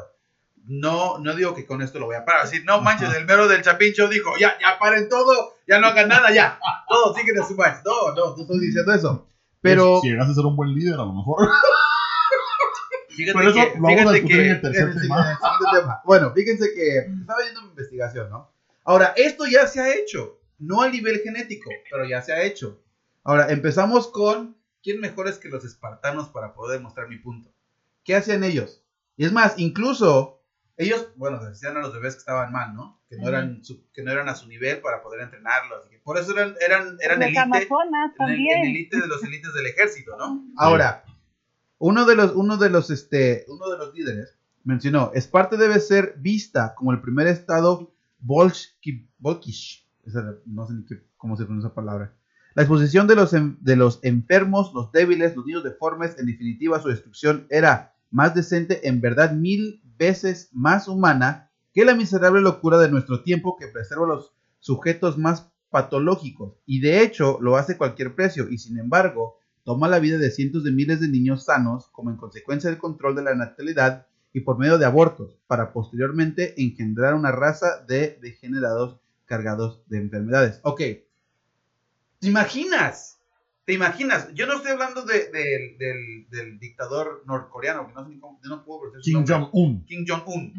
[0.66, 2.42] No, no digo que con esto lo voy a parar.
[2.42, 6.08] Así, no manches, el mero del Chapincho dijo, ya, ya paren todo, ya no hagan
[6.08, 6.60] nada, ya.
[6.86, 7.78] Todos siguen a su match.
[7.86, 9.26] No, no, no estoy diciendo eso.
[9.68, 11.48] Pero, Si llegas a ser un buen líder, a lo mejor.
[13.08, 14.94] fíjate Pero eso que, lo vamos a fíjate discutir que- en el tercer en el
[14.94, 15.00] tema.
[15.02, 16.00] siguiente- en el siguiente tema.
[16.04, 18.50] Bueno, fíjense que estaba viendo mi investigación, ¿no?
[18.84, 20.38] Ahora, esto ya se ha hecho.
[20.58, 22.80] No a nivel genético, pero ya se ha hecho.
[23.22, 27.50] Ahora, empezamos con quién mejores que los espartanos para poder mostrar mi punto.
[28.04, 28.82] ¿Qué hacían ellos?
[29.16, 30.37] Y es más, incluso
[30.78, 33.00] ellos, bueno, decían a los bebés que estaban mal, ¿no?
[33.10, 35.84] Que no, eran, su- que no eran a su nivel para poder entrenarlos.
[36.04, 39.66] por eso eran, eran, eran elite, Amazonas en el, en elite de los élites del
[39.66, 40.44] ejército, ¿no?
[40.56, 41.04] Ahora,
[41.78, 46.14] uno de los, uno de los, este, uno de los líderes mencionó, Esparta debe ser
[46.18, 47.92] vista como el primer estado.
[50.06, 52.14] Esa- no sé ni qué- cómo se pronuncia esa palabra.
[52.54, 56.80] La exposición de los, en- de los enfermos, los débiles, los niños deformes, en definitiva
[56.80, 62.78] su destrucción era más decente, en verdad mil veces más humana que la miserable locura
[62.78, 66.54] de nuestro tiempo que preserva los sujetos más patológicos.
[66.66, 70.30] Y de hecho lo hace a cualquier precio y sin embargo toma la vida de
[70.30, 74.40] cientos de miles de niños sanos como en consecuencia del control de la natalidad y
[74.40, 80.60] por medio de abortos, para posteriormente engendrar una raza de degenerados cargados de enfermedades.
[80.62, 83.17] Ok, ¿te imaginas?
[83.68, 84.26] ¿Te imaginas?
[84.32, 88.40] Yo no estoy hablando de- del- del, del dictador norcoreano, que no sé ni cómo,
[88.42, 89.26] yo no puedo pronunciar su Kim.
[89.26, 89.84] Jong-un.
[89.84, 90.54] Kim Jong-un.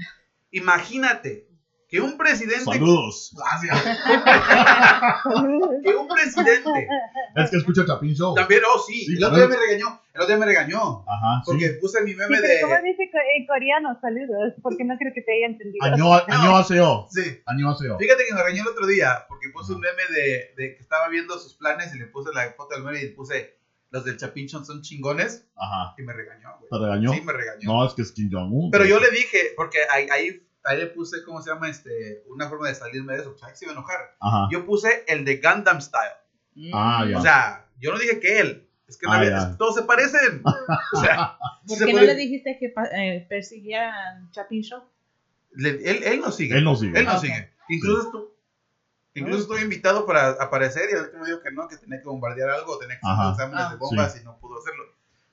[0.52, 1.48] Imagínate
[1.90, 3.34] que un presidente, Saludos.
[3.36, 3.98] Gracias.
[5.84, 6.88] que un presidente,
[7.36, 8.36] Es que escucha Chapin Show.
[8.36, 11.42] también, oh sí, Sí, el otro día me regañó, el otro día me regañó, Ajá,
[11.44, 11.52] sí.
[11.52, 13.98] porque puse mi Sí, meme pero ¿cómo de, dice co- en coreano?
[14.02, 15.84] Saludos, porque no creo que te haya entendido.
[15.86, 17.08] Año, año aseo.
[17.10, 17.98] sí, Año aseo.
[17.98, 21.08] Fíjate que me regañó el otro día porque puse un meme de, de que estaba
[21.10, 23.58] viendo sus planes y le puse la foto del meme y puse
[23.92, 25.96] los del Chapinchon son chingones Ajá.
[25.98, 26.70] y me regañó, güey.
[26.70, 27.12] ¿Te regañó?
[27.14, 27.62] Sí, me regañó.
[27.74, 28.70] No, es que es Kim Jong-un.
[28.70, 31.70] Pero yo le dije, porque ahí, ahí, ahí le puse, ¿cómo se llama?
[31.70, 33.32] este Una forma de salirme de eso.
[33.32, 34.16] Pues ahí se iba a enojar.
[34.20, 34.48] Ajá.
[34.52, 36.14] Yo puse el de Gundam Style.
[36.56, 36.72] Mm.
[36.74, 37.18] Ah, ya.
[37.18, 38.66] O sea, yo no dije que él.
[38.88, 40.42] Es que Ah, es que todos se parecen.
[40.94, 44.20] O sea, ¿Por se qué no puede- le dijiste que eh, persiguiera a
[45.52, 46.58] le- él, él no sigue.
[46.58, 46.98] Él no sigue.
[47.00, 47.52] Él no sigue.
[47.70, 48.30] Incluso estu-
[49.16, 52.50] Incluso estuve invitado para aparecer y el último dijo que no, que tenía que bombardear
[52.52, 53.70] algo, tenía que hacer exámenes Ah.
[53.72, 54.84] de bombas y no pudo hacerlo.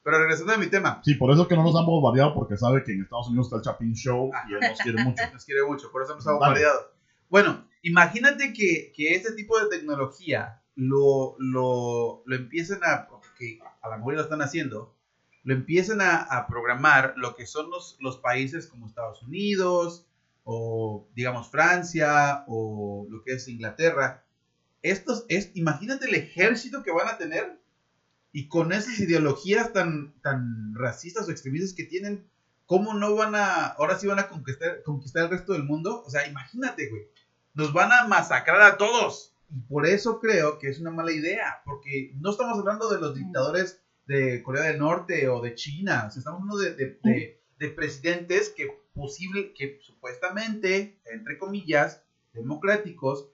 [0.07, 2.57] Pero regresando a mi tema, Sí, por eso es que no nos han bombardeado, porque
[2.57, 5.23] sabe que en Estados Unidos está el Chapin Show y él nos quiere mucho.
[5.33, 6.93] nos quiere mucho, por eso nos ha bombardeado.
[7.29, 13.89] Bueno, imagínate que, que este tipo de tecnología lo, lo, lo empiecen a, que a
[13.89, 14.95] lo mejor lo están haciendo,
[15.43, 20.07] lo empiecen a, a programar lo que son los, los países como Estados Unidos
[20.45, 24.23] o digamos Francia o lo que es Inglaterra.
[24.83, 27.59] Estos, es, imagínate el ejército que van a tener
[28.37, 32.23] y con esas ideologías tan, tan racistas o extremistas que tienen,
[32.67, 36.03] ¿cómo no van a, ahora sí van a conquistar, conquistar el resto del mundo?
[36.05, 37.03] O sea, imagínate, güey,
[37.55, 39.33] nos van a masacrar a todos.
[39.49, 43.15] Y por eso creo que es una mala idea, porque no estamos hablando de los
[43.15, 47.41] dictadores de Corea del Norte o de China, o sea, estamos hablando de, de- de-
[47.59, 52.03] de presidentes que posible, que supuestamente, entre comillas,
[52.35, 53.29] democráticos,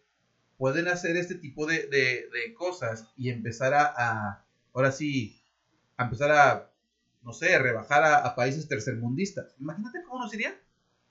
[0.59, 5.41] pueden hacer este tipo de, de- de cosas y empezar a, a- ahora sí,
[5.97, 6.69] a empezar a
[7.23, 9.55] no sé, rebajar a, a países tercermundistas.
[9.61, 10.55] Imagínate cómo nos iría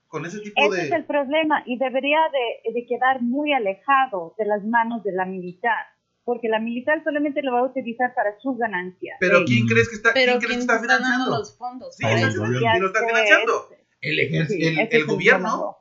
[0.07, 0.87] con ese tipo Ese de...
[0.87, 5.23] es el problema y debería de, de quedar muy alejado de las manos de la
[5.25, 5.85] militar,
[6.25, 9.15] porque la militar solamente lo va a utilizar para su ganancia.
[9.21, 11.29] Pero Eh, ¿quién crees que está, ¿quién crees ¿quién que está financiando?
[11.37, 11.95] los fondos?
[11.95, 12.19] Sí, el.
[12.33, 13.67] ¿Quién lo está financiando?
[13.71, 15.77] ese- El, ejer- sí, el, el es gobierno,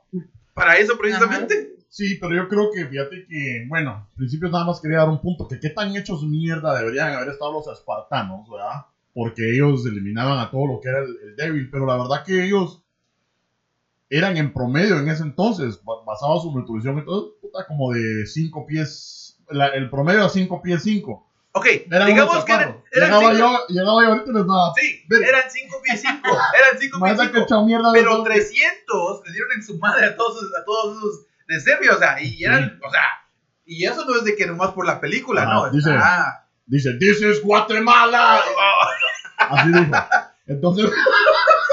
[0.53, 1.75] para eso precisamente.
[1.93, 5.19] Sí, pero yo creo que fíjate que, bueno, al principio nada más quería dar un
[5.19, 8.85] punto, que qué tan hechos mierda deberían haber estado los espartanos, ¿verdad?
[9.13, 12.45] Porque ellos eliminaban a todo lo que era el, el débil, pero la verdad que
[12.45, 12.81] ellos
[14.09, 18.25] eran en promedio en ese entonces, ba- basado su nutrición y todo, puta, como de
[18.25, 21.27] 5 pies, la- el promedio era 5 pies 5.
[21.53, 22.83] Ok, Eran digamos que eran, chaparros.
[22.93, 25.23] eran llegaba, cinco, yo, llegaba yo ahorita y les daba, sí, Ven.
[25.25, 27.43] eran 5 pies 5, eran 5 pies más que 5.
[27.43, 28.23] echado mierda de Pero todo.
[28.23, 32.21] 300 le dieron en su madre a todos, a todos esos de Serbia, o sea,
[32.21, 33.03] y eran, o sea,
[33.65, 36.93] y eso no es de que nomás por la película, Ah, no, dice- ah, Dice,
[36.99, 38.39] this is Guatemala.
[39.37, 39.91] Así dijo.
[40.47, 40.89] Entonces,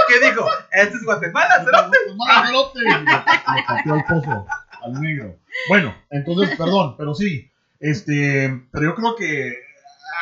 [0.09, 0.45] ¿qué dijo?
[0.73, 1.99] Este es Guatemala, cerote.
[2.17, 2.79] Guatemala, cerote.
[2.81, 4.47] Y Le, pateó el pozo
[4.83, 5.37] al negro.
[5.69, 7.51] Bueno, entonces, perdón, pero sí.
[7.81, 9.53] Este, pero yo creo que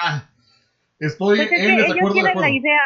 [0.02, 0.28] ah,
[0.98, 2.48] estoy Pues es en ellos desacuerdo de tienen acuerdo.
[2.50, 2.80] la idea,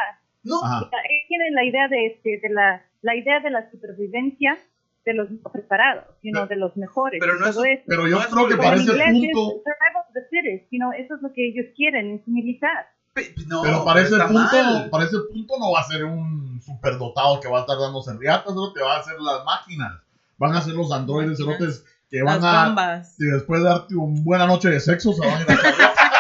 [0.45, 0.79] No, Ajá.
[0.79, 4.59] ellos tienen la idea de, este, de la, la idea de la supervivencia
[5.05, 7.19] de los no preparados, sino de los mejores.
[7.21, 7.85] Pero no todo es- eso.
[7.87, 10.79] Pero yo No es creo que para ese punto, es survival of the fittest, you
[10.79, 12.87] know, eso es lo que ellos quieren en su militar.
[13.13, 14.89] pe- no, pero para ese punto, mal.
[14.91, 18.55] para ese punto no va a ser un superdotado que va a estar dándose riatas,
[18.55, 18.73] ¿no?
[18.73, 19.93] te va a hacer las máquinas.
[20.39, 23.17] Van a ser los androides, cerotes, que Las van a, bombas.
[23.21, 25.55] y después de darte una buena noche de sexo, se van a ir a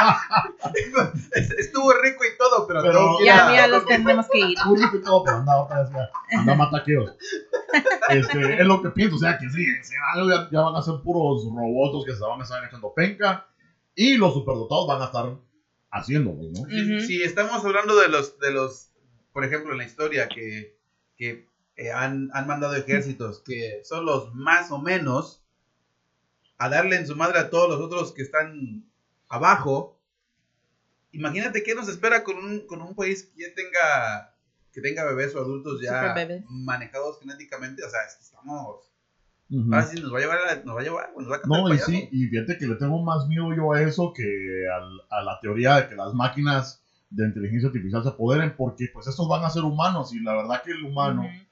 [1.58, 4.38] Estuvo rico y todo, pero, Pero- tengo que ir Ya, a- ya los tenemos que
[4.38, 4.58] ir.
[4.64, 5.90] Curso y todo, pero anda otra vez
[6.36, 7.16] anda a mataqueos.
[8.08, 11.44] Este, es lo que pienso, o sea que sí, ya, ya van a ser puros
[11.44, 13.46] robots que se van a estar echando penca
[13.94, 15.36] y los superdotados van a estar
[15.92, 16.68] haciéndolo, ¿no?
[16.68, 17.00] Si, Ujú.
[17.06, 18.90] si estamos hablando de los, de los,
[19.32, 20.76] por ejemplo, en la historia que,
[21.16, 25.42] que eh, han, han mandado ejércitos que son los más o menos
[26.58, 28.84] a darle en su madre a todos los otros que están
[29.30, 29.96] abajo,
[31.12, 34.34] imagínate qué nos espera con un, con un país que ya tenga,
[34.72, 36.14] que tenga bebés o adultos ya
[36.48, 38.90] manejados genéticamente, o sea, es que estamos,
[39.50, 39.72] Ujú.
[39.74, 41.74] ahora sí nos va a llevar, a- nos va a llevar, nos va a No,
[41.74, 45.22] y sí, y fíjate que le tengo más miedo yo a eso que al- a
[45.22, 49.44] la teoría de que las máquinas de inteligencia artificial se apoderen, porque pues estos van
[49.44, 51.44] a ser humanos y la verdad que el humano Ujú.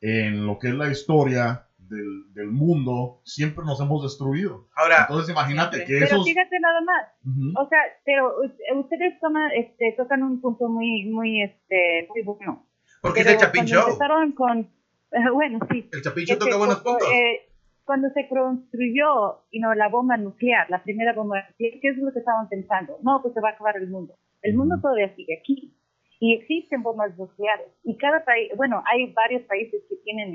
[0.00, 4.66] en lo que es la historia del, del mundo siempre nos hemos destruido.
[4.76, 6.24] Ahora, Entonces imagínate que Pero esos...
[6.24, 7.52] fíjate nada más, Ujú.
[7.58, 8.34] o sea, pero
[8.80, 12.66] ustedes toman, este, tocan un punto muy, muy, este, muy bueno.
[13.00, 14.68] porque es Pero el Chapin Show, empezaron con,
[15.34, 17.08] bueno, sí, el Chapin Show Este, toca buenos puntos.
[17.14, 17.48] eh,
[17.84, 22.12] cuando se construyó you know, la bomba nuclear, la primera bomba nuclear, ¿qué es lo
[22.12, 22.98] que estaban pensando?
[23.02, 24.14] No, pues se va a acabar el mundo.
[24.42, 25.74] El mundo todavía sigue aquí.
[26.20, 27.66] Y existen bombas nucleares.
[27.82, 30.34] Y cada país, bueno, hay varios países que tienen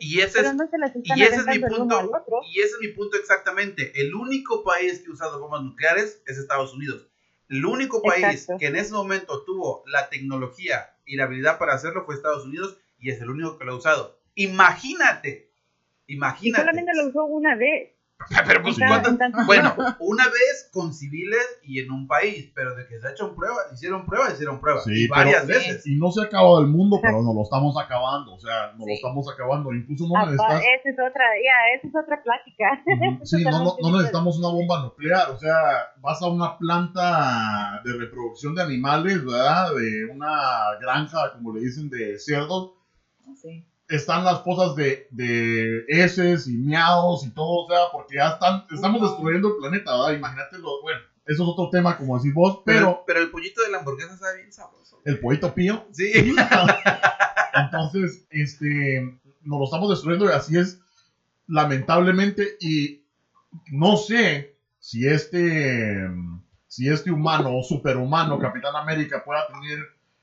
[0.00, 2.10] Y ese pero es, no se las están y ese es mi punto.
[2.52, 3.92] Y ese es mi punto exactamente.
[4.00, 7.08] El único país que ha usado bombas nucleares es Estados Unidos.
[7.48, 8.58] El único país Exacto.
[8.58, 12.78] que en ese momento tuvo la tecnología y la habilidad para hacerlo fue Estados Unidos
[12.98, 14.18] y es el único que lo ha usado.
[14.34, 15.50] Imagínate.
[16.06, 16.62] Y Imagínate.
[16.62, 17.90] solamente lo usó una vez.
[18.46, 22.98] Pero, pues, ¿cuántas- Bueno, una vez con civiles y en un país, pero de que
[23.00, 24.84] se ha hecho pruebas, hicieron pruebas, hicieron pruebas.
[24.84, 25.86] Sí, y varias pero- veces.
[25.86, 28.34] Y no se ha acabado el mundo, pero nos lo estamos acabando.
[28.34, 28.92] O sea, nos lo Sí.
[28.94, 29.72] estamos acabando.
[29.72, 30.60] Incluso no Ah, necesitas...
[30.60, 32.82] esa es otra, ya, esa es otra plática.
[32.86, 33.24] Ujú.
[33.26, 35.30] Sí, no, no, no necesitamos una bomba nuclear.
[35.30, 35.54] O sea,
[36.00, 39.74] vas a una planta de reproducción de animales, ¿verdad?
[39.74, 42.72] De una granja, como le dicen, de cerdos.
[43.40, 43.64] Sí.
[43.94, 48.64] Están las cosas de, de heces y miados y todo, o sea, porque ya están,
[48.72, 50.14] estamos destruyendo el planeta, ¿verdad?
[50.16, 53.62] Imagínate lo, bueno, eso es otro tema, como decís vos, Pero, pero pero el pollito
[53.62, 55.00] de la hamburguesa sabe bien sabroso.
[55.04, 56.12] el pollito pío, Sí.
[57.54, 60.80] Entonces, este, nos lo estamos destruyendo y así es,
[61.46, 63.02] lamentablemente, y
[63.70, 66.08] no sé si este,
[66.66, 69.78] si este humano o superhumano, Capitán América, pueda tener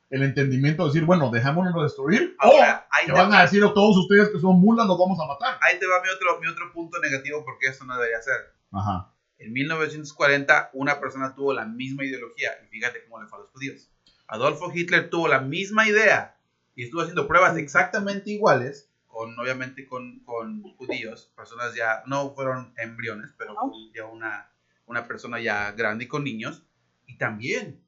[0.09, 3.63] el entendimiento de decir, bueno, dejémonos destruir, Ahora, ahí o que te, van a decir
[3.63, 5.57] a todos ustedes que son mulas, los vamos a matar.
[5.61, 8.53] ahí te va mi otro, mi otro punto negativo porque eso no debería ser.
[8.71, 9.13] Ajá.
[9.37, 13.51] En 1940 una persona tuvo la misma ideología y fíjate cómo le fue a los
[13.51, 13.89] judíos.
[14.27, 16.37] Adolfo Hitler tuvo la misma idea
[16.75, 22.73] y estuvo haciendo pruebas exactamente iguales con obviamente con, con judíos, personas ya no fueron
[22.77, 24.51] embriones, pero fue ya una,
[24.85, 26.63] una persona ya grande y con niños
[27.05, 27.83] y también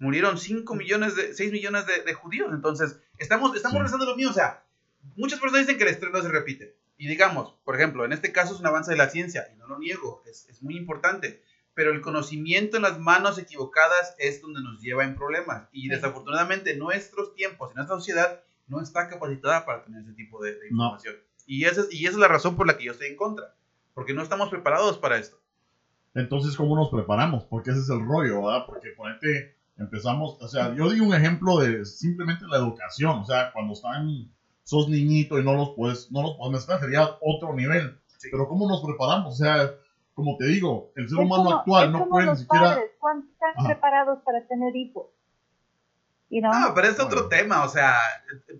[0.00, 3.78] murieron 5 millones de 6 millones de, de judíos, entonces estamos estamos Sí.
[3.78, 4.64] regresando a lo mío, o sea,
[5.14, 6.74] muchas personas dicen que la historia no se repite.
[6.96, 9.66] Y digamos, por ejemplo, en este caso es un avance de la ciencia, y no
[9.68, 11.42] lo niego, es, es muy importante.
[11.72, 15.68] pero el conocimiento en las manos equivocadas es donde nos lleva en problemas.
[15.72, 15.88] Y Sí.
[15.90, 20.66] desafortunadamente nuestros tiempos y nuestra sociedad no está capacitada para tener ese tipo de, de
[20.72, 20.84] No.
[20.86, 21.14] información.
[21.46, 23.54] Y, esa es, y esa es la razón por la que yo estoy en contra,
[23.94, 25.40] porque no estamos preparados para esto.
[26.14, 27.44] Entonces, ¿cómo nos preparamos?
[27.44, 28.66] Porque ese es el rollo, ¿verdad?
[28.66, 33.50] Porque ponete, empezamos, o sea, yo di un ejemplo de simplemente la educación, o sea,
[33.52, 34.30] cuando están,
[34.62, 37.98] sos niñito y no los puedes, no los puedes mezclar, sería otro nivel.
[38.18, 38.28] Sí.
[38.30, 39.32] Pero ¿cómo nos preparamos?
[39.34, 39.70] O sea,
[40.14, 42.64] como te digo, el ser Es humano como- actual no puede ni los siquiera...
[42.66, 43.66] padres, ¿cuánto están Ajá.
[43.68, 45.06] preparados para tener hijos?
[46.28, 46.52] You know?
[46.54, 47.28] Ah, pero es otro Bueno.
[47.28, 47.96] tema, o sea,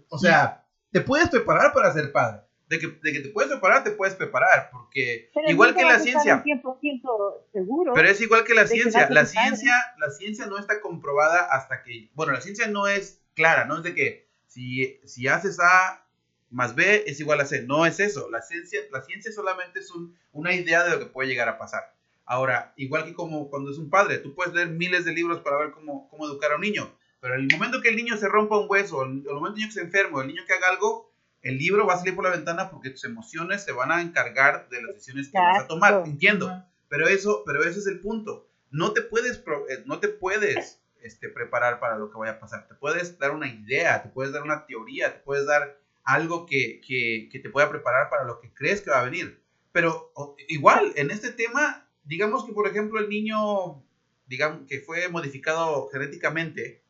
[0.09, 2.41] o sea, te puedes preparar para ser padre.
[2.71, 5.99] De que, de que te puedes preparar, te puedes preparar, porque Pero igual que la
[5.99, 7.93] ciencia, un 100% seguro.
[7.95, 9.09] Pero es igual que la que ciencia.
[9.11, 12.09] La ciencia, la ciencia no está comprobada hasta que.
[12.15, 16.01] Bueno, la ciencia no es clara, no es de que si, si haces A
[16.49, 17.61] más B es igual a C.
[17.63, 18.31] No es eso.
[18.31, 21.59] La ciencia, la ciencia solamente es un- una idea de lo que puede llegar a
[21.59, 21.93] pasar.
[22.25, 25.59] Ahora, igual que como cuando es un padre, tú puedes leer miles de libros para
[25.59, 26.95] ver cómo, cómo educar a un niño.
[27.21, 29.63] Pero el momento que el niño se rompa un hueso, el, el momento que el
[29.63, 31.10] niño que se enferma, o el niño que haga algo,
[31.43, 34.69] el libro va a salir por la ventana porque tus emociones se van a encargar
[34.69, 36.03] de las decisiones que vas a tomar.
[36.07, 36.47] Entiendo.
[36.89, 38.47] Pero eso, pero ese es el punto.
[38.71, 42.67] No te puedes, eh, no te puedes este, preparar para lo que vaya a pasar.
[42.69, 46.81] Te puedes dar una idea, te puedes dar una teoría, te puedes dar algo que,
[46.87, 49.41] que, que te pueda preparar para lo que crees que va a venir.
[49.73, 53.83] Pero o- igual, en este tema, digamos que, por ejemplo, el niño,
[54.27, 56.83] digamos, que fue modificado genéticamente,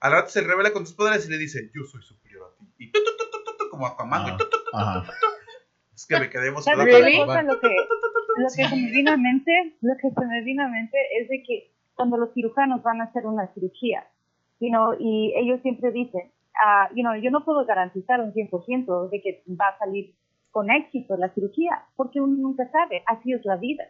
[0.00, 2.66] al rato se revela con sus padres y le dice, yo soy superior a ti.
[2.78, 4.34] Y tu, tu, tu, tu, tu, tu, como Aquaman, güey.
[5.94, 6.84] Es que me quedé ¿Sabes emocionado.
[6.84, 7.18] Really?
[7.18, 7.42] cosa?
[7.42, 10.68] Lo que, lo que se me vino a mente, lo que se me vino a
[10.68, 14.06] mente es de que cuando los cirujanos van a hacer una cirugía,
[14.60, 19.10] you know, y ellos siempre dicen, ah, you know, yo no puedo garantizar un 100%
[19.10, 20.14] de que va a salir
[20.50, 23.84] con éxito la cirugía, porque uno nunca sabe, así es la vida.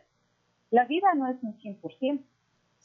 [0.70, 2.22] La vida no es un 100%.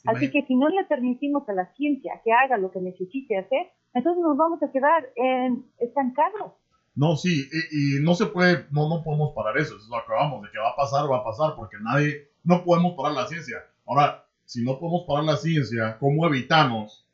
[0.06, 3.70] Así que si no le permitimos a la ciencia que haga lo que necesite hacer,
[3.94, 6.52] entonces nos vamos a quedar en, estancados.
[6.96, 9.96] No, sí, y, y no se puede, no, no podemos parar eso, eso es lo
[9.96, 13.12] que acabamos, de que va a pasar, va a pasar, porque nadie, no podemos parar
[13.14, 13.64] la ciencia.
[13.86, 17.04] Ahora, si no podemos parar la ciencia, ¿cómo evitamos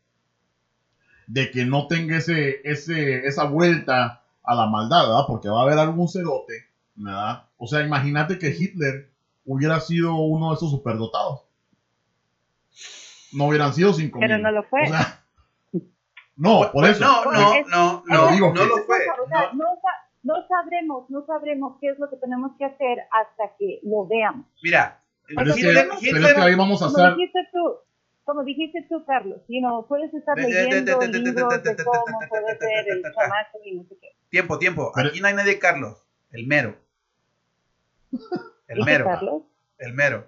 [1.26, 5.24] de que no tenga ese, ese, esa vuelta a la maldad, ¿verdad?
[5.28, 6.66] Porque va a haber algún cerote,
[6.96, 7.44] ¿verdad?
[7.56, 9.10] O sea, imagínate que Hitler
[9.44, 11.42] hubiera sido uno de esos superdotados.
[13.32, 14.42] No hubieran sido cinco Pero mil.
[14.42, 14.82] no lo fue.
[14.82, 15.19] O sea,
[16.40, 17.00] no, por eso.
[17.05, 18.98] No, no, no, no, digo no lo fue.
[19.22, 19.64] O sea, No.
[19.64, 23.81] no, sa- no sabremos, no sabremos qué es lo que tenemos que hacer hasta que
[23.85, 24.46] lo veamos.
[24.62, 27.16] Mira, Pero es, que, Hitler, pero es Hitler- que ahí vamos a Como hacer.
[27.16, 27.74] dijiste tú,
[28.24, 32.53] como dijiste tú, Carlos, you know, puedes estar leyendo libros de- cómo de- de- puede
[32.53, 34.09] de- ser el chamaco y no sé qué.
[34.29, 34.92] tiempo, tiempo.
[34.94, 36.76] Aquí no hay nadie Carlos, el mero.
[38.68, 39.42] El ¿Viste, mero, Carlos?
[39.79, 40.26] el mero.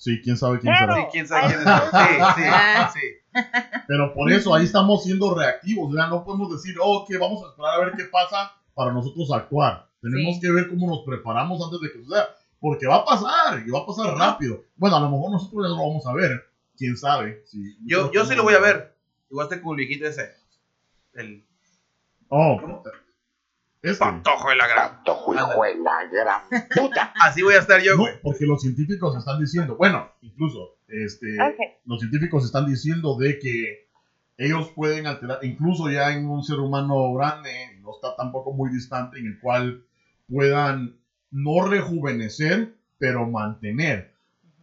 [0.00, 0.94] Sí, quién sabe quién Claro.
[0.94, 1.04] será.
[1.04, 2.34] Sí, quién sabe quién es.
[2.34, 3.42] Sí, sí, sí.
[3.86, 5.90] Pero por eso ahí estamos siendo reactivos.
[5.92, 8.92] O sea, no podemos decir, oh, que vamos a esperar a ver qué pasa para
[8.94, 9.86] nosotros actuar.
[10.00, 10.40] Tenemos Sí.
[10.40, 12.34] que ver cómo nos preparamos antes de que suceda.
[12.58, 14.62] Porque va a pasar y va a pasar rápido.
[14.76, 16.46] Bueno, a lo mejor nosotros ya no lo vamos a ver.
[16.78, 17.42] Quién sabe.
[17.46, 18.96] Sí, Yo, yo sí lo voy a ver.
[19.30, 20.30] Igual está como el viejito ese.
[21.12, 21.44] El
[22.28, 22.82] Oh, ¿Cómo?
[23.82, 23.98] Este.
[24.04, 25.04] patojo de la gran.
[25.04, 26.40] Tojo, hijo de la gran
[26.74, 27.12] puta.
[27.22, 28.14] Así voy a estar yo, No, güey.
[28.22, 31.36] porque los científicos están diciendo, bueno, incluso, este,
[31.84, 33.88] los científicos están diciendo de que
[34.36, 39.18] ellos pueden alterar, incluso ya en un ser humano grande, no está tampoco muy distante,
[39.18, 39.84] en el cual
[40.28, 40.96] puedan
[41.30, 44.14] no rejuvenecer, pero mantener.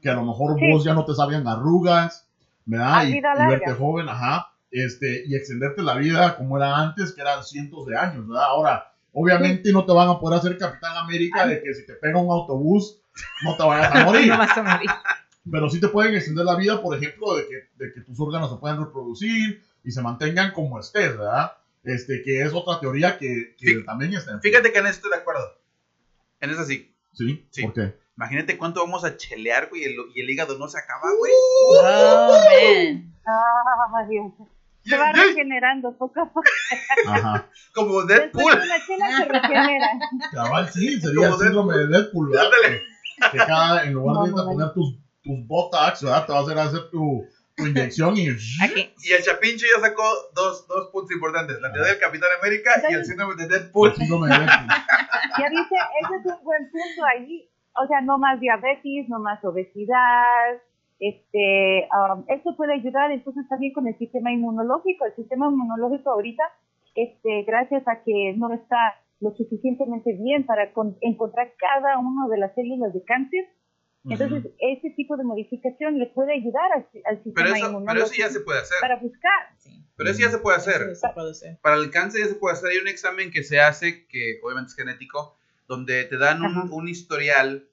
[0.01, 0.65] Que a lo mejor Sí.
[0.71, 2.27] vos ya no te salgan arrugas,
[2.65, 3.05] ¿verdad?
[3.07, 4.51] Y, y verte joven, ajá.
[4.69, 8.43] Este, y extenderte la vida como era antes, que eran cientos de años, ¿verdad?
[8.45, 12.19] Ahora, obviamente no te van a poder hacer Capitán América de que si te pega
[12.19, 12.99] un autobús,
[13.43, 14.27] no te vayas a morir.
[14.27, 14.89] No vas a morir.
[15.49, 18.51] Pero sí te pueden extender la vida, por ejemplo, de que, de que tus órganos
[18.51, 21.53] se puedan reproducir y se mantengan como estés, ¿verdad?
[21.83, 25.11] Este, que es otra teoría que, que también está en Fíjate que en eso estoy
[25.11, 25.57] de acuerdo.
[26.41, 26.93] En eso sí.
[27.13, 27.47] ¿Sí?
[27.49, 27.61] Sí.
[27.63, 27.95] ¿Por qué?
[28.17, 31.31] Imagínate cuánto vamos a chelear, güey, y el, y el hígado no se acaba, güey.
[31.81, 33.13] Oh, man.
[33.25, 34.33] Ay, Dios.
[34.89, 36.49] Se va regenerando poco a poco.
[37.07, 37.49] Ajá.
[37.73, 38.61] Como Después Deadpool.
[38.61, 39.87] de una chela se regenera.
[40.31, 42.45] Cabal, sí, sería Como síndrome de Deadpool, ¿verdad?
[42.45, 42.81] Ándale.
[43.31, 46.25] Que cada, en lugar de irte a poner tus, tus botox, ¿verdad?
[46.25, 47.25] Te va a hacer hacer tu,
[47.55, 48.29] tu inyección y...
[48.29, 48.93] Aquí.
[49.03, 50.03] Y el Chapincho ya sacó
[50.35, 51.59] dos, dos puntos importantes.
[51.59, 53.89] La teoría del Capitán América y el síndrome de Deadpool.
[53.89, 54.67] El síndrome de Deadpool.
[55.39, 57.49] Ya dice, ese es un buen punto ahí.
[57.83, 60.61] O sea, no más diabetes, no más obesidad.
[60.99, 65.05] Este, um, esto puede ayudar entonces también con el sistema inmunológico.
[65.05, 66.43] El sistema inmunológico ahorita,
[66.95, 68.77] este, gracias a que no está
[69.19, 73.45] lo suficientemente bien para con- encontrar cada una de las células de cáncer,
[74.09, 78.05] Entonces, ese tipo de modificación le puede ayudar al, al sistema Pero eso, pero inmunológico
[78.13, 78.77] eso ya se puede hacer.
[78.79, 79.41] para buscar.
[79.57, 79.83] Sí.
[79.97, 80.81] Pero eso ya se puede hacer.
[80.91, 81.57] Eso se puede hacer.
[81.61, 82.69] Para el cáncer ya se puede hacer.
[82.69, 85.35] Hay un examen que se hace, que obviamente es genético,
[85.67, 87.67] donde te dan un, un historial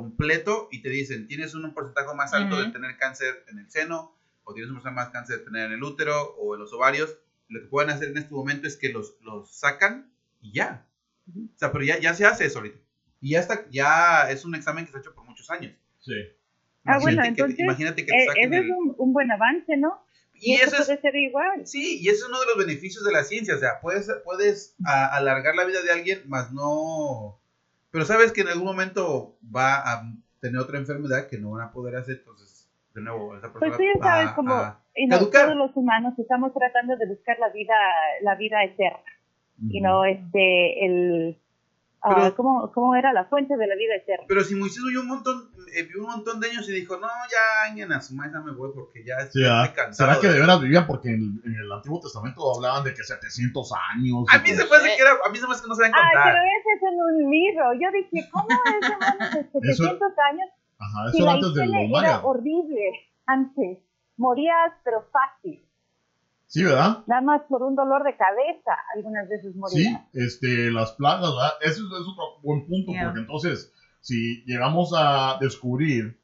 [0.00, 4.14] completo y te dicen, tienes un porcentaje más alto de tener cáncer en el seno,
[4.44, 7.16] o tienes un porcentaje más cáncer de tener en el útero o en los ovarios.
[7.48, 10.86] Lo que pueden hacer en este momento es que los, los sacan y ya.
[11.28, 12.78] O sea, pero ya, ya se hace eso ahorita.
[13.20, 15.74] Y ya está, ya es un examen que se ha hecho por muchos años.
[16.00, 16.12] Sí.
[16.84, 19.12] Ah, bueno, Imagínate que- entonces, imagínate que te Eh, saquen ese es el- un, un
[19.12, 20.04] buen avance, ¿no?
[20.38, 21.66] Y eso eso es, puede ser igual.
[21.66, 23.56] Sí, y ese es uno de los beneficios de la ciencia.
[23.56, 27.40] O sea, puedes, puedes a- alargar la vida de alguien, más no.
[27.96, 30.02] Pero sabes que en algún momento va a
[30.38, 32.16] tener otra enfermedad que no van a poder hacer.
[32.18, 35.56] Entonces, de nuevo, esa Pues persona tú ya sabes, va como a y no, todos
[35.56, 37.72] los humanos estamos tratando de buscar la vida,
[38.20, 38.98] la vida eterna.
[39.70, 41.38] Y no este, el...
[42.06, 44.24] ah, Pero- ¿cómo, ¿Cómo era la fuente de la vida eterna?
[44.28, 47.08] Pero si Moisés vivió un montón, eh, vivió un montón de años y dijo, no,
[47.08, 49.74] ya, en a su madre, ya me voy porque ya Sí, estoy ¿verdad?
[49.74, 50.10] cansado.
[50.14, 50.86] ¿Será que de- veras vivían?
[50.86, 54.24] Porque en, en el Antiguo Testamento hablaban de que 700 años.
[54.32, 55.92] A mí se me hace que era, a mí se me hace que no saben
[55.94, 56.24] Ay, contar.
[56.32, 57.64] pero ese es en un libro.
[57.74, 60.00] Yo dije, ¿cómo es de 700
[60.30, 60.48] años?
[60.78, 62.10] Ajá, Si eso la antes de los higiene mayas.
[62.10, 62.84] era horrible
[63.26, 63.78] antes.
[64.16, 65.65] Morías, pero fácil.
[66.48, 66.98] Sí, ¿verdad?
[67.06, 68.72] Nada más por un dolor de cabeza.
[68.94, 70.00] Algunas veces Sí, morías.
[70.12, 71.50] este, las plagas, ¿verdad?
[71.60, 73.04] Eso es, es otro buen punto, Yeah.
[73.04, 76.18] porque entonces, si llegamos a descubrir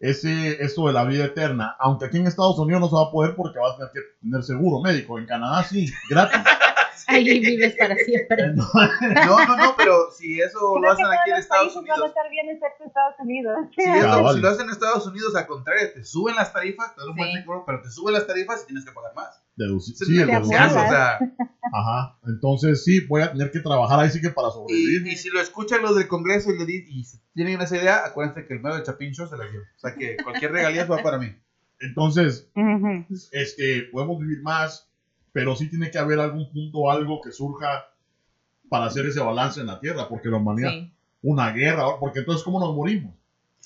[0.00, 3.10] ese, esto de la vida eterna, aunque aquí en Estados Unidos no se va a
[3.10, 6.38] poder porque vas a tener que tener seguro médico, en Canadá sí, gratis.
[7.08, 8.52] Allí vives para siempre.
[8.54, 11.90] No, no, no, pero si eso lo Creo que hacen aquí en Estados países van
[11.90, 12.08] a Unidos.
[12.08, 13.56] estar bien excepto Estados Unidos.
[13.76, 14.34] Si, eso- Cabal.
[14.34, 17.16] si lo hacen en Estados Unidos, al contrario, te suben las tarifas, te dan un
[17.16, 17.38] buen Sí.
[17.38, 19.42] seguro, pero te suben las tarifas y tienes que pagar más.
[19.56, 21.18] Deduci- Ese sí, caso, o sea,
[21.72, 25.06] Ajá, entonces sí, voy a tener que trabajar ahí sí que para sobrevivir.
[25.06, 27.02] y si lo escuchan los del Congreso y, le di- y
[27.34, 29.60] tienen esa idea, acuérdense que el medio de Chapincho se las dio.
[29.60, 31.34] O sea que cualquier regalía va para mí.
[31.80, 32.48] Entonces,
[33.32, 34.87] este, podemos vivir más,
[35.32, 37.90] pero sí tiene que haber algún punto, algo que surja
[38.68, 40.92] para hacer ese balance en la Tierra, porque la humanidad, Sí.
[41.22, 43.14] una guerra, porque entonces, ¿cómo nos morimos?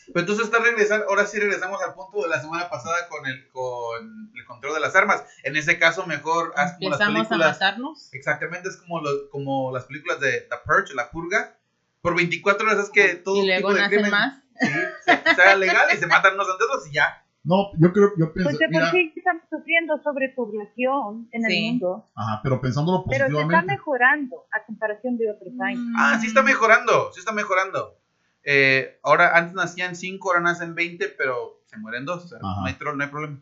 [0.08, 3.48] Pero entonces está regresando, ahora sí regresamos al punto de la semana pasada con el,
[3.50, 5.22] con el control de las armas.
[5.44, 7.52] En ese caso, mejor haz como las Empezamos a películas.
[7.54, 8.08] matarnos.
[8.12, 11.56] Exactamente, es como, lo- como las películas de The Purge, La Purga.
[12.00, 14.42] Por 24 horas es que todo Y luego tipo de nacen crimen más.
[14.60, 14.68] sí,
[15.04, 17.21] se, sea legal y se matan unos ante otros y ya.
[17.44, 21.56] No, yo creo, yo Pues pienso, de por mira, sí estamos sufriendo sobrepoblación en Sí.
[21.56, 22.08] el mundo.
[22.14, 25.82] ajá, pero pensándolo Pero se está positivamente, mejorando a comparación de otros años.
[25.98, 27.98] Ah, sí está mejorando, sí está mejorando.
[28.44, 32.24] Eh, ahora, antes nacían 5, ahora nacen 20, pero se mueren 2.
[32.24, 32.60] O sea, Ajá.
[32.60, 33.38] no hay, tro- no hay problema.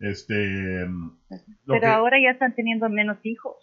[0.00, 0.34] este,
[0.86, 1.16] lo
[1.66, 3.56] Pero que- ahora ya están teniendo menos hijos.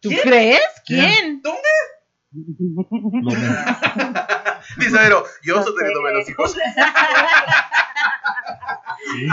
[0.00, 0.20] ¿Tú ¿Quién?
[0.22, 0.60] crees?
[0.86, 1.42] ¿Quién?
[1.42, 2.30] Me-
[4.78, 6.56] Dice Vero, yo No estoy teniendo menos hijos.
[9.12, 9.28] sí.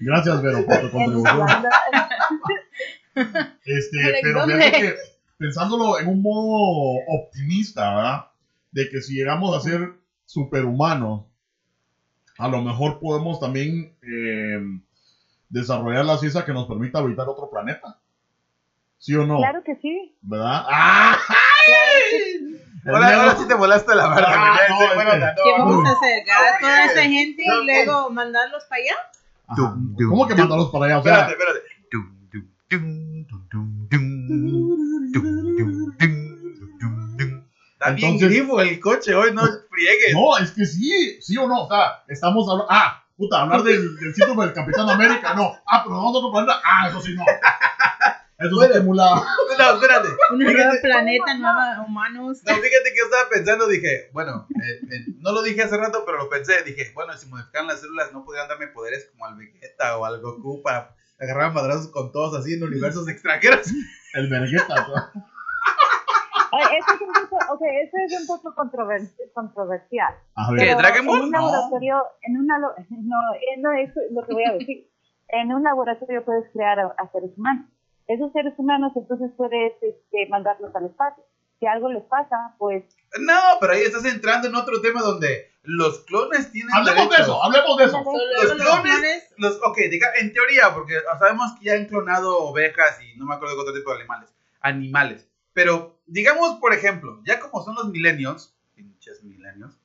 [0.00, 1.46] Gracias, Vero, por tu contribución.
[3.64, 4.56] Este, pero ¿dónde?
[4.56, 4.94] fíjate que
[5.38, 8.26] pensándolo en un modo optimista, ¿verdad?
[8.72, 9.94] De que si llegamos a ser
[10.24, 11.24] superhumanos,
[12.38, 14.60] a lo mejor podemos también eh,
[15.48, 17.98] desarrollar la ciencia que nos permita habitar otro planeta.
[18.98, 19.38] ¿Sí o no?
[19.38, 20.14] Claro que sí.
[20.22, 20.64] ¿Verdad?
[20.68, 21.18] ¡Ah!
[22.86, 24.26] Ahora, ahora sí te volaste la barra.
[24.28, 26.22] Ah, no, no, bueno, este, no, ¿Qué vamos a hacer?
[26.30, 28.94] ¿A toda esa gente y luego mandarlos para allá?
[30.08, 30.98] ¿Cómo que mandarlos para allá?
[30.98, 31.76] O sea, espérate, espérate.
[37.72, 40.14] Está Entonces, vivo el coche hoy, no friegues.
[40.14, 41.64] No, es que sí, sí o no.
[41.64, 42.66] O sea, estamos hablando.
[42.70, 45.54] Ah, puta, hablar del, del síndrome del Capitán América, no.
[45.66, 46.60] Ah, pero vamos a otro planeta.
[46.64, 47.24] Ah, eso sí, no.
[48.38, 49.22] Es simulado.
[49.58, 50.08] No, espérate.
[50.32, 52.42] Un nuevo planeta, nuevos humanos.
[52.46, 56.02] No, fíjate que yo estaba pensando, dije, bueno, eh, eh, no lo dije hace rato,
[56.04, 59.36] pero lo pensé, dije, bueno, si modificaran las células no podrían darme poderes como al
[59.36, 63.66] Vegeta o al Goku para agarrar a madrazos con todos así en universos extranjeros.
[64.12, 64.74] El Vergueta.
[66.52, 70.14] Ay, Eso es un poco, okay, eso es un poco controver- controversial.
[70.58, 70.74] ¿Qué.
[70.74, 71.18] Dragon Ball?
[71.18, 71.40] En un No.
[71.40, 73.16] laboratorio, en una, lo- no,
[73.58, 74.90] no, eso es lo que voy a decir.
[75.28, 77.66] En un laboratorio puedes crear a, a seres humanos.
[78.08, 81.24] Esos seres humanos entonces puedes este, mandarlos al espacio.
[81.58, 82.84] Si algo les pasa, pues
[83.18, 87.26] No, pero ahí estás entrando en otro tema donde los clones tienen Hablemos de derechos.
[87.26, 88.04] eso, hablemos de eso.
[88.04, 89.34] Los clones-.
[89.38, 93.34] Los, ok, diga, en teoría, porque sabemos que ya han clonado ovejas y no me
[93.34, 94.34] acuerdo de otro tipo de animales.
[94.60, 95.28] Animales.
[95.52, 99.76] Pero, digamos, por ejemplo, ya como son los millennials, pinches millennials,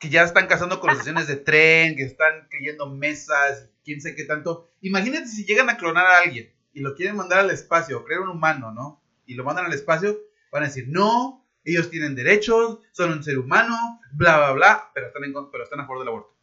[0.00, 4.68] que ya están cazando conversaciones de tren, que están creyendo mesas, quién sé qué tanto.
[4.80, 8.28] Imagínate si llegan a clonar a alguien y lo quieren mandar al espacio, crear un
[8.28, 9.02] humano, ¿no?
[9.26, 10.16] Y lo mandan al espacio,
[10.52, 13.76] van a decir, no, ellos tienen derechos, son un ser humano,
[14.12, 16.34] bla, bla, bla, pero están, en, pero están a favor del aborto.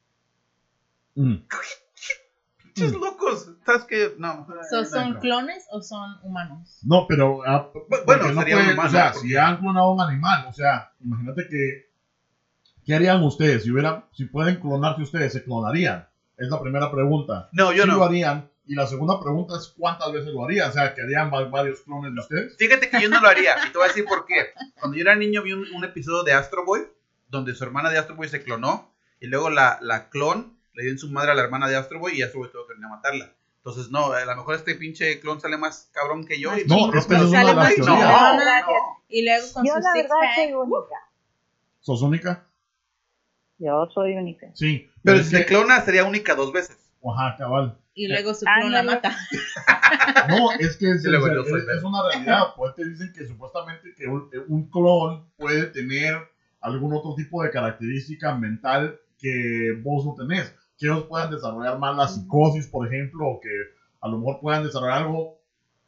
[1.16, 1.36] Mm.
[2.64, 3.52] Pinches locos.
[3.66, 4.14] ¿Sabes qué?
[4.18, 6.80] No, So, no ¿Son clones o son humanos?
[6.84, 7.42] No, pero.
[7.48, 7.72] ah,
[8.06, 10.46] bueno, no sería un puede- humano, O sea, porque- si han clonado a un animal,
[10.50, 11.86] o sea, imagínate que.
[12.86, 13.64] ¿Qué harían ustedes?
[13.64, 16.08] Si, hubieran, si pueden clonarse ustedes, ¿se clonarían?
[16.38, 17.50] Es la primera pregunta.
[17.54, 17.96] No, yo Sí no.
[17.98, 18.52] lo harían.
[18.68, 20.70] Y la segunda pregunta es: ¿cuántas veces lo harían?
[20.70, 22.57] O sea, ¿que harían va- varios clones de ustedes?
[22.57, 23.55] Fíjate que yo no lo haría.
[23.68, 24.47] Y te voy a decir por qué.
[24.80, 26.82] Cuando yo era niño vi un, un episodio de Astro Boy,
[27.28, 30.91] donde su hermana de Astro Boy se clonó, y luego la, la clon le dio
[30.91, 32.86] en su madre a la hermana de Astro Boy y Astro Boy tuvo que venir
[32.86, 33.32] a matarla.
[33.57, 36.55] Entonces, no, a lo mejor este pinche clon sale más cabrón que yo.
[36.57, 37.95] y- No, es que es una de las no.
[39.09, 40.95] Y luego con Yo su la verdad soy única.
[41.80, 42.45] ¿Sos única?
[43.57, 44.47] Yo soy única.
[44.53, 44.89] Sí.
[45.03, 46.78] Pero si se que- clona sería única dos veces.
[47.07, 47.78] Ajá, cabal.
[47.96, 49.18] Y luego su Ah, clon la no, mata.
[50.28, 52.54] No, es que es, una realidad.
[52.58, 56.16] Pues te dicen que supuestamente que un, un clon puede tener
[56.60, 60.54] algún otro tipo de característica mental que vos no tenés.
[60.78, 63.50] Que ellos puedan desarrollar más la psicosis, por ejemplo, o que
[64.02, 65.39] a lo mejor puedan desarrollar algo,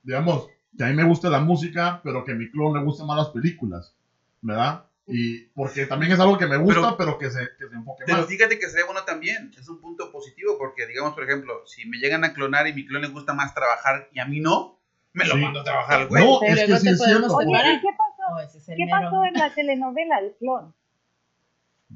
[0.03, 0.47] digamos,
[0.77, 3.17] que a mí me guste la música, pero que a mi clon le gusten más
[3.17, 3.93] las películas,
[4.41, 4.85] ¿verdad?
[5.09, 8.17] Y porque también es algo que me gusta, pero, que, se, que se enfoque Pero
[8.19, 8.27] más.
[8.27, 9.51] fíjate que sería bueno también.
[9.57, 12.85] Es un punto positivo porque, digamos, por ejemplo, si me llegan a clonar y mi
[12.85, 14.79] clon le gusta más trabajar y a mí no,
[15.13, 15.41] me lo Sí.
[15.41, 16.23] mando a trabajar, al güey.
[16.25, 17.27] No, Pero es que luego sí te es cierto.
[17.27, 17.73] podemos Oye, separar.
[17.75, 18.39] ¿y qué pasó?
[18.45, 18.97] Ese es el ¿Qué mero.
[19.01, 20.75] pasó en la telenovela El Clon?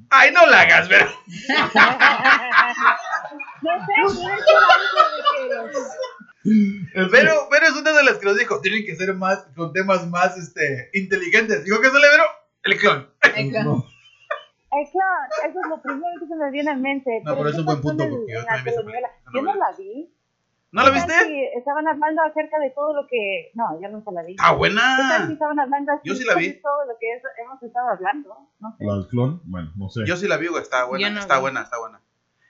[0.09, 1.05] Ay, no la hagas, pero.
[3.61, 3.93] no sé,
[4.23, 4.35] de
[5.73, 5.79] que...
[6.43, 9.45] Es que- Pero, pero es una de las que nos dijo, tienen que ser más,
[9.55, 11.63] con temas más este, inteligentes.
[11.65, 12.23] Digo que sale, pero
[12.63, 13.09] el clon.
[13.35, 13.63] El clon.
[13.65, 13.85] no.
[14.73, 17.21] El Clon, eso es lo primero que se me viene en mente.
[17.25, 18.93] No, pero es ¿qué un buen punto, porque yo también vi
[19.33, 20.09] Yo no la vi.
[20.71, 21.27] ¿No la ¿Qué tal viste?
[21.27, 23.51] si estaban hablando acerca de todo lo que...
[23.53, 24.31] No, yo nunca la vi.
[24.31, 25.33] Está ¿Qué tal si buena.
[25.33, 26.47] estaban hablando así Yo sí la vi.
[26.47, 28.37] de todo lo que es- hemos estado hablando?
[28.61, 28.85] No sé.
[28.85, 30.03] La del clon, bueno, no sé.
[30.07, 31.41] Yo sí la vi, güey, está buena, no está vi.
[31.41, 31.99] buena, está buena.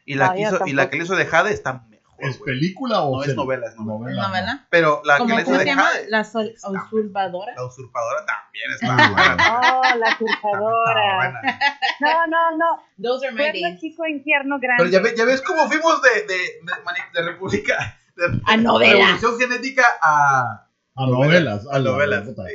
[0.05, 1.87] Y la, No, que hizo, y la que le hizo de Jade está
[2.21, 4.27] ¿Es película o No, es novela, es novela.
[4.27, 4.65] ¿Novela?
[4.69, 5.89] Pero la que ¿Cómo, le hizo cómo de se llama?
[6.09, 7.53] La usurpadora.
[7.55, 9.61] la usurpadora también está Muy buena.
[9.61, 11.41] Oh, la usurpadora.
[11.99, 12.83] No, no, no.
[13.01, 13.79] Those are my days.
[13.79, 14.83] chico, infierno grande.
[14.83, 18.57] Pero ya, ve- ya ves cómo fuimos de, de, de, mani- de República, de A
[18.57, 18.93] novela.
[18.93, 21.65] Revolución Genética a A novelas.
[21.67, 22.23] a a la- novelas.
[22.27, 22.51] Híjole.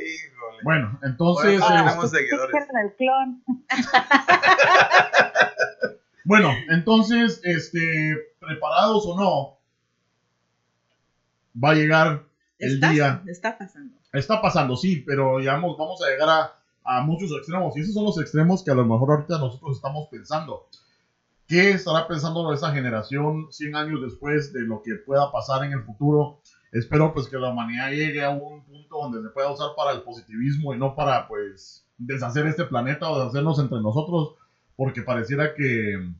[0.63, 2.55] Bueno, entonces, eso Ah, tenemos eh, ¿qué seguidores.
[2.55, 3.43] hicieron el clon?
[6.25, 9.56] bueno, entonces, este, preparados o no,
[11.63, 12.23] va a llegar
[12.59, 13.23] el Está, día.
[13.27, 13.97] está pasando.
[14.13, 16.53] Está pasando, sí, pero digamos, vamos a llegar a,
[16.83, 17.75] a muchos extremos.
[17.77, 20.67] Y esos son los extremos que a lo mejor ahorita nosotros estamos pensando.
[21.47, 25.83] ¿Qué estará pensando esa generación 100 años después de lo que pueda pasar en el
[25.83, 26.41] futuro?
[26.73, 30.01] Espero pues que la humanidad llegue a un punto donde se pueda usar para el
[30.01, 34.35] positivismo y no para pues deshacer este planeta o deshacernos entre nosotros,
[34.75, 36.11] porque pareciera que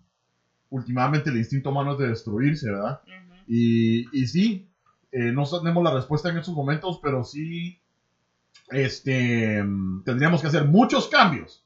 [0.69, 3.01] últimamente el instinto humano es de destruirse, ¿verdad?
[3.47, 4.69] Y, y sí,
[5.11, 7.79] eh, no tenemos la respuesta en estos momentos, pero sí
[8.69, 9.63] este,
[10.03, 11.63] tendríamos que hacer muchos cambios.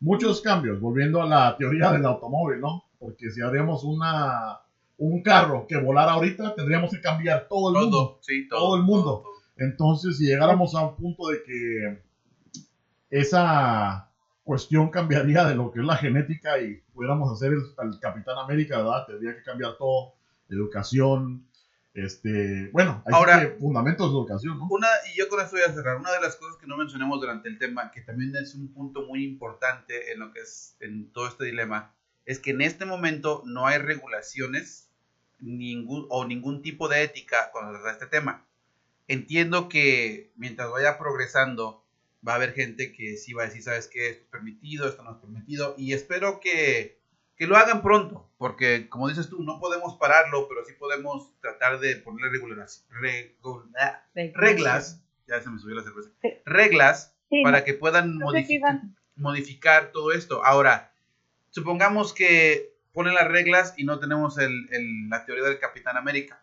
[0.00, 2.84] Muchos cambios, volviendo a la teoría del automóvil, ¿no?
[2.98, 4.60] Porque si haríamos una,
[4.98, 7.98] un carro que volara ahorita, tendríamos que cambiar todo el mundo.
[7.98, 8.60] Todo, sí, todo.
[8.60, 9.24] Todo el mundo.
[9.56, 12.02] Entonces, si llegáramos a un punto de que
[13.10, 14.10] esa
[14.42, 18.78] cuestión cambiaría de lo que es la genética y pudiéramos hacer el, al Capitán América,
[18.78, 19.06] ¿verdad?
[19.06, 20.14] Tendría que cambiar todo,
[20.48, 21.46] educación,
[21.94, 24.66] este, bueno, hay Ahora- que fundamentos de educación, ¿no?
[24.70, 27.20] Una, y yo con esto voy a cerrar, una de las cosas que no mencionamos
[27.20, 31.10] durante el tema, que también es un punto muy importante en lo que es, en
[31.12, 34.88] todo este dilema, es que en este momento no hay regulaciones
[35.40, 38.46] ningún, o ningún tipo de ética con respecto a este tema.
[39.08, 41.84] Entiendo que mientras vaya progresando,
[42.26, 44.08] va a haber gente que sí va a decir, ¿sabes qué?
[44.10, 47.01] Esto es permitido, esto no es permitido, y espero que,
[47.36, 51.78] que lo hagan pronto, porque como dices tú, no podemos pararlo, pero sí podemos tratar
[51.80, 53.32] de ponerle regulaciones
[54.34, 56.10] reglas, ya se me subió la cerveza,
[56.44, 58.80] reglas Sí, para que puedan no modificar,
[59.16, 60.44] modificar todo esto.
[60.44, 60.92] Ahora,
[61.48, 66.42] supongamos que ponen las reglas y no tenemos el, el- la teoría del Capitán América,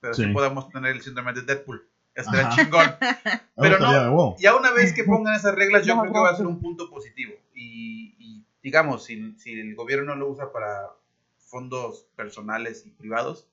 [0.00, 0.32] pero sí, Sí.
[0.32, 1.88] podamos tener el síndrome de Deadpool.
[2.14, 2.54] Estaría Ajá.
[2.56, 2.94] chingón.
[3.56, 4.36] Pero no-.
[4.38, 6.60] Ya una vez que pongan esas reglas, yo No, creo que va a ser un
[6.60, 7.34] punto positivo.
[7.54, 10.90] Y, y, digamos, si, si el gobierno lo usa para
[11.38, 13.48] fondos personales y privados,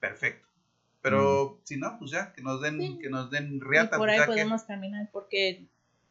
[0.00, 0.48] perfecto.
[1.02, 2.98] Pero si no, pues ya, que nos den, Sí.
[3.00, 3.96] que nos den Y riata.
[3.96, 5.68] por pues ahí que- podemos caminar porque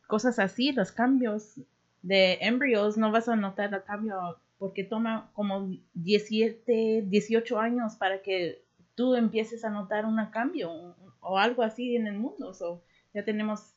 [0.08, 1.60] cosas así, los cambios
[2.01, 8.22] de embrios, no vas a notar el cambio porque toma como 17, 18 años para
[8.22, 8.64] que
[8.95, 12.53] tú empieces a notar un cambio o algo así en el mundo.
[12.53, 12.82] So,
[13.14, 13.74] ya tenemos,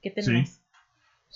[0.00, 0.48] ¿qué tenemos?
[0.48, 0.60] Sí,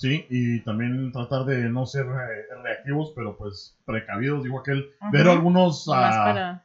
[0.03, 4.91] y también tratar de no ser eh, reactivos, pero pues precavidos, digo aquel.
[5.01, 5.11] Ajá.
[5.13, 6.65] Ver algunos ah, para-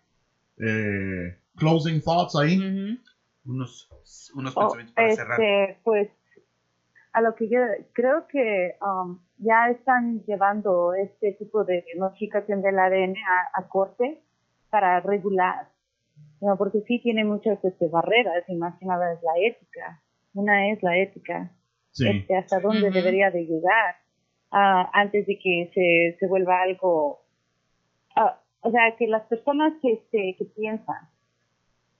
[0.60, 3.00] eh, closing thoughts ahí.
[3.46, 3.90] Unos,
[4.36, 5.42] unos Oh, pensamientos para cerrar.
[5.42, 6.10] este, pues,
[7.12, 7.60] a lo que yo
[7.94, 14.22] creo que um, ya están llevando este tipo de notificación del ADN a, a corte
[14.70, 15.68] para regular,
[16.42, 16.58] ¿no?
[16.58, 20.02] porque sí tiene muchas este, barreras y más que nada es la ética.
[20.34, 21.52] Una es la ética,
[21.94, 22.08] Sí.
[22.10, 23.96] este, hasta dónde debería de llegar
[24.52, 27.22] ah, antes de que se, se vuelva algo,
[28.16, 31.08] ah, o sea, que las personas que, este, que piensan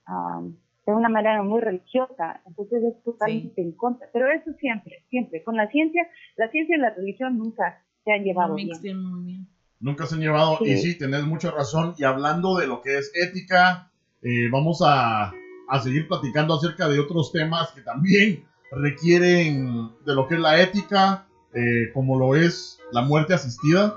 [0.06, 4.06] am, de una manera muy religiosa, entonces es totalmente en contra.
[4.12, 8.22] Pero eso siempre, siempre, con la ciencia, la ciencia y la religión nunca se han
[8.24, 8.68] llevado No bien.
[8.68, 9.46] mixen muy bien.
[9.80, 10.58] Nunca se han llevado.
[10.58, 10.70] Sí.
[10.72, 11.94] Y sí, tenés mucha razón.
[11.98, 13.90] Y hablando de lo que es ética,
[14.22, 15.32] eh, vamos a,
[15.68, 20.60] a seguir platicando acerca de otros temas que también requieren de lo que es la
[20.60, 23.96] ética, eh, como lo es la muerte asistida.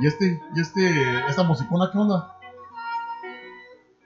[0.00, 0.90] Y este, y este,
[1.28, 2.36] esta musicona, ¿qué onda?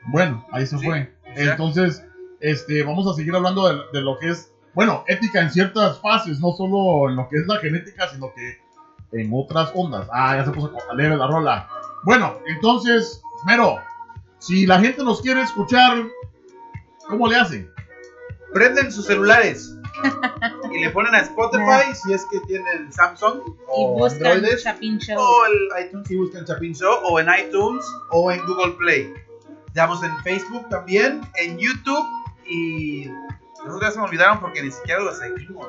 [0.08, 1.14] Bueno, ahí se Sí, fue.
[1.36, 1.52] ya.
[1.52, 2.04] Entonces,
[2.40, 6.40] este, vamos a seguir hablando de, de lo que es, bueno, ética en ciertas fases,
[6.40, 8.58] no solo en lo que es la genética, sino que
[9.12, 10.08] en otras ondas.
[10.12, 11.68] Ah, ya se puso alegre la rola.
[12.04, 13.78] Bueno, entonces, Mero,
[14.38, 16.04] si la gente nos quiere escuchar,
[17.08, 17.70] ¿cómo le hacen?
[18.52, 19.74] Prenden sus celulares
[20.72, 24.98] y le ponen a Spotify si es que tienen Samsung Y o buscan Androides Chapin
[24.98, 25.18] Show.
[25.18, 29.12] o el iTunes y buscan Chapin Show o en iTunes o en Google Play.
[29.68, 32.06] Estamos en Facebook también, en YouTube
[32.46, 33.06] y
[33.64, 35.66] nosotros ya se me olvidaron porque ni siquiera los seguimos.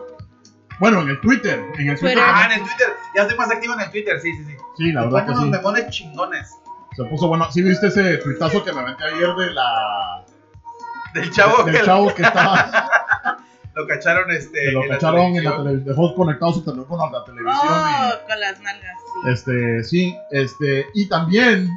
[0.79, 1.59] Bueno, en el Twitter.
[1.77, 2.17] En el Twitter.
[2.21, 2.87] Ah, en el Twitter.
[3.15, 4.55] Ya estoy más activo en el Twitter, sí, sí, sí.
[4.77, 5.49] Sí, la Y verdad que sí.
[5.49, 6.55] memones chingones.
[6.95, 7.51] Se puso bueno.
[7.51, 10.25] ¿Sí viste ese tuitazo que me aventé ayer de la.
[11.13, 12.88] Del chavo del que chavo que estaba.
[13.75, 14.59] Lo cacharon este.
[14.65, 15.85] que lo en la cacharon en la televisión.
[15.85, 17.57] Dejó conectado su teléfono a la televisión.
[17.63, 19.29] Oh, y- con las nalgas, sí.
[19.31, 21.69] Este, sí, este, y también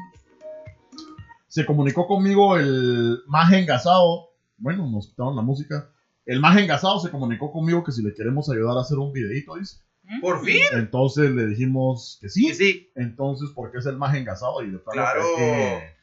[1.49, 4.31] se comunicó conmigo el más engasado.
[4.57, 5.89] Bueno, nos quitaron la música.
[6.25, 9.57] El más engasado se comunicó conmigo que si le queremos ayudar a hacer un videito,
[9.57, 9.79] dice.
[10.21, 10.61] Por fin.
[10.73, 12.49] Entonces le dijimos que sí.
[12.49, 12.91] Sí, sí.
[12.97, 15.23] Entonces, porque es el más engasado y de Claro.
[15.37, 15.95] que, hay que,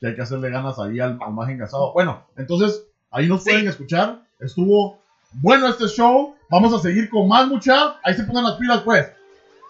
[0.00, 1.92] que hay que hacerle ganas ahí al, al más engasado.
[1.92, 3.50] Bueno, entonces ahí nos Sí.
[3.50, 4.22] pueden escuchar.
[4.40, 4.98] Estuvo
[5.40, 6.34] bueno este show.
[6.48, 7.98] Vamos a seguir con más mucha.
[8.04, 9.12] Ahí se pongan las pilas, pues.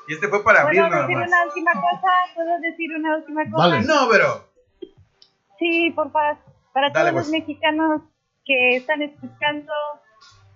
[0.09, 1.29] Y este fue para abrir ¿Puedo nada decir más.
[1.29, 2.09] una última cosa?
[2.35, 3.69] ¿Puedo decir una última cosa?
[3.69, 3.87] Dale.
[3.87, 4.49] No, pero.
[5.59, 6.37] Sí, por favor.
[6.73, 7.27] Para Dale, todos pues.
[7.27, 8.03] los mexicanos
[8.45, 9.73] que están escuchando,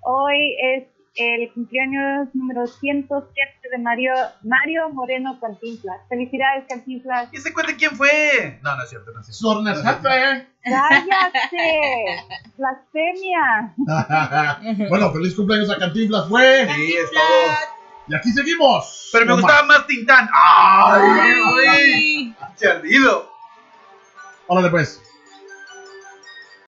[0.02, 0.84] hoy es
[1.16, 3.34] el cumpleaños número 107
[3.70, 6.00] de Mario, Mario Moreno Cantinflas.
[6.08, 7.28] Felicidades, Cantinflas.
[7.32, 8.58] ¿Y ese cuente quién fue?
[8.62, 9.64] No, no es cierto, no es cierto.
[9.74, 10.46] Jefe.
[10.62, 12.24] ¡Cállate!
[12.56, 13.74] ¡Blasfemia!
[14.88, 16.68] bueno, feliz cumpleaños a Cantinflas, fue.
[16.74, 17.54] Sí, es todo.
[18.08, 19.10] Y aquí seguimos.
[19.12, 19.78] Pero me No gustaba más.
[19.78, 20.28] más Tintán.
[20.32, 21.32] ¡Ay!
[21.68, 22.34] Ay.
[22.58, 23.30] ¡Qué ardido!
[24.46, 25.02] Órale, pues.